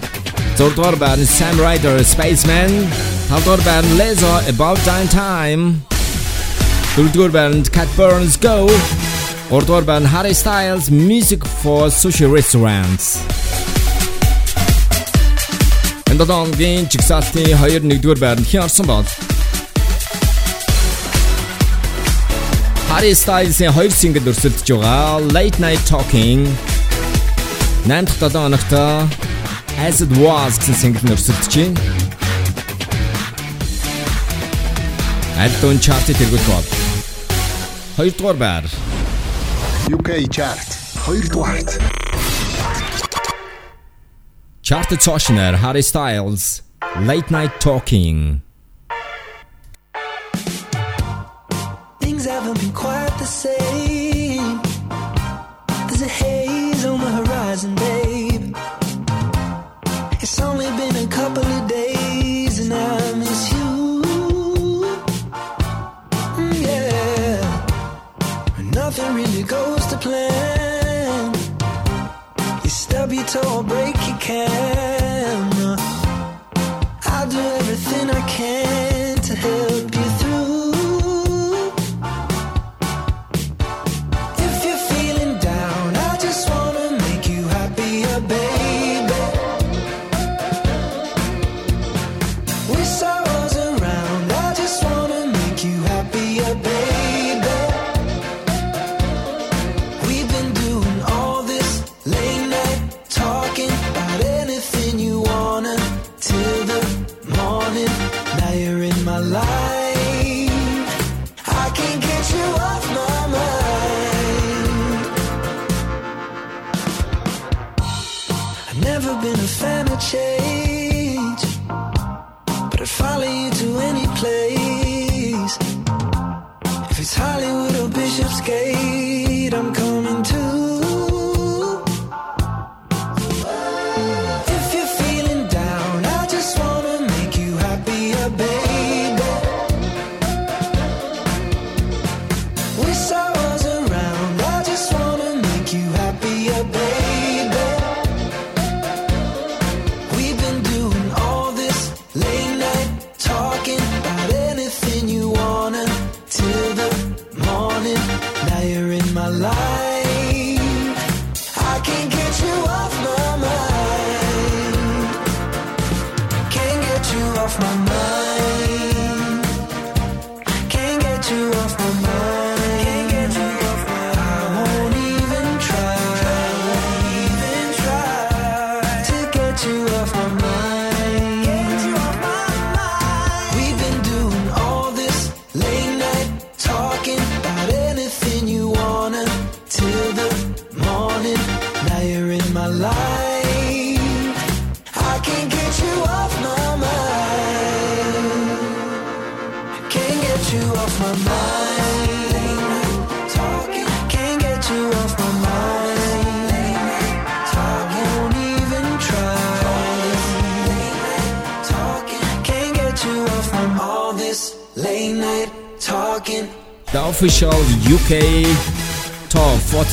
[0.57, 2.89] Zordorben, Sam Ryder, Spaceman,
[3.29, 4.79] Haldorben, Lizzo, About
[5.11, 5.83] Time,
[6.95, 8.69] Duldurben, Cat Burns, Go,
[9.51, 13.19] Ordorben, Harry Styles, Music for Sushi Restaurants.
[16.11, 17.45] Энд одоо онгийн жигсаалтын
[18.03, 19.30] 2-1-р
[23.01, 26.45] Harry Styles-ийн хоёр сингл өрсөлдөж байгаа Late Night Talking
[27.89, 28.73] 8-7 оногт
[29.81, 31.81] As It Was гэсэн сингл нь өрсөлдөж байна.
[35.41, 36.69] Альтон чартыг тэргүүлж байна.
[37.97, 38.65] Хоёрдугаар байр.
[39.89, 40.69] UK chart
[41.01, 41.81] хоёрдугаарт.
[44.61, 46.61] Chart-д цаашнаар Harry Styles
[47.09, 48.45] Late Night Talking
[53.43, 54.00] say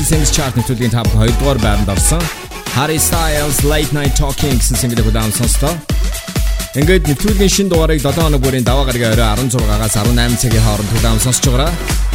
[0.08, 2.24] Singles Chart нэвтрүүлгийн топ 2 дугаар байранд орсон.
[2.80, 5.76] Harry Styles Late Night Talking гэсэн single-ийг удаан сонслоо.
[6.80, 11.20] Ингээд нэвтрүүлгийн шинэ дугаарыг 7 хоног бүрийн даваа гарагийн өрөө 16-аас 18 цагийн хооронд удаан
[11.20, 11.72] сонсож байгаараа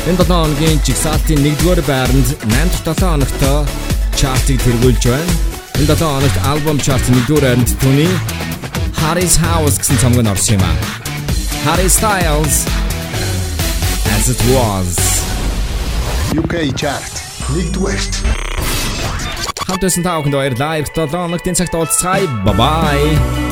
[0.09, 3.59] энэ 7 хоногийн жигсаалтын 1-р байранд 8-р 7 хоногтой
[4.16, 5.32] чартыг тэргүүлж байна.
[5.77, 8.12] Энэ 7 хоногт альбом чарт 1-р байранд түүний
[9.05, 10.77] Harry's House гэсэн цомог нь орсон юм аа.
[11.69, 12.64] Harry Styles
[14.16, 14.97] As It Was
[16.40, 18.14] UK chart Нэгдүгээрт
[19.66, 20.78] хамтдаа та бүхэнд баярлалаа.
[20.78, 22.28] Ирэх 7 өдрийн цагт уулзцай.
[22.47, 23.51] Bye bye.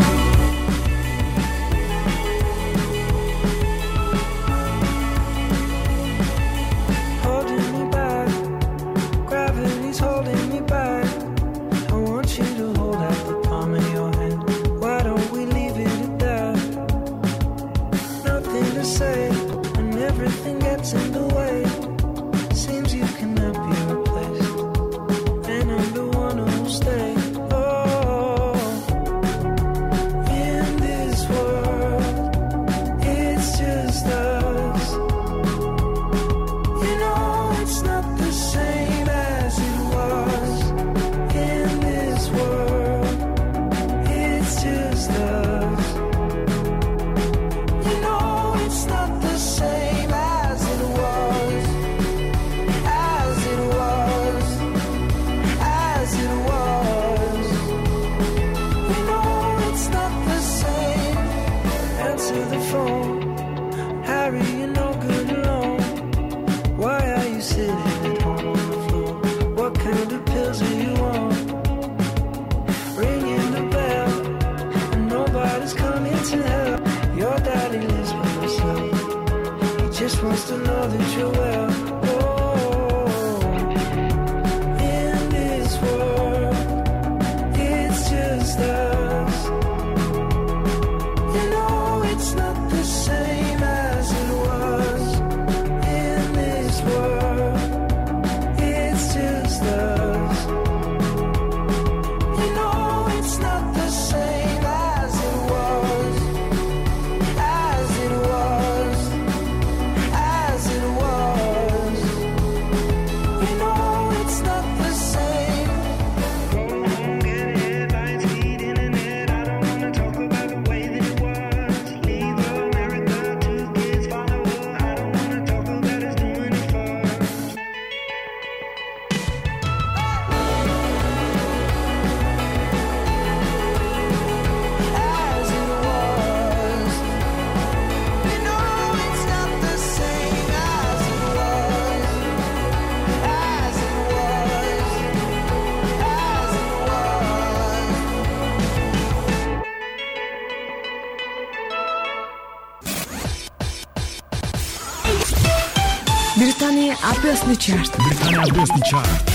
[157.50, 157.96] Британий чарт.
[157.98, 159.32] Британий ардсны чарт.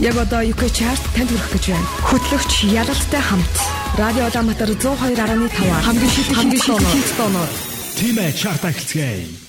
[0.00, 1.86] Яг одоо UK чарт танд хүрэх гэж байна.
[2.10, 3.54] Хөтлөгч ялалттай хамт
[3.94, 7.50] Радио Улаанбаатар 102.5 хамгийн шилдэг хамгийн шилдэг тоноор.
[7.94, 9.47] Тимэ чарт ахилцгээе.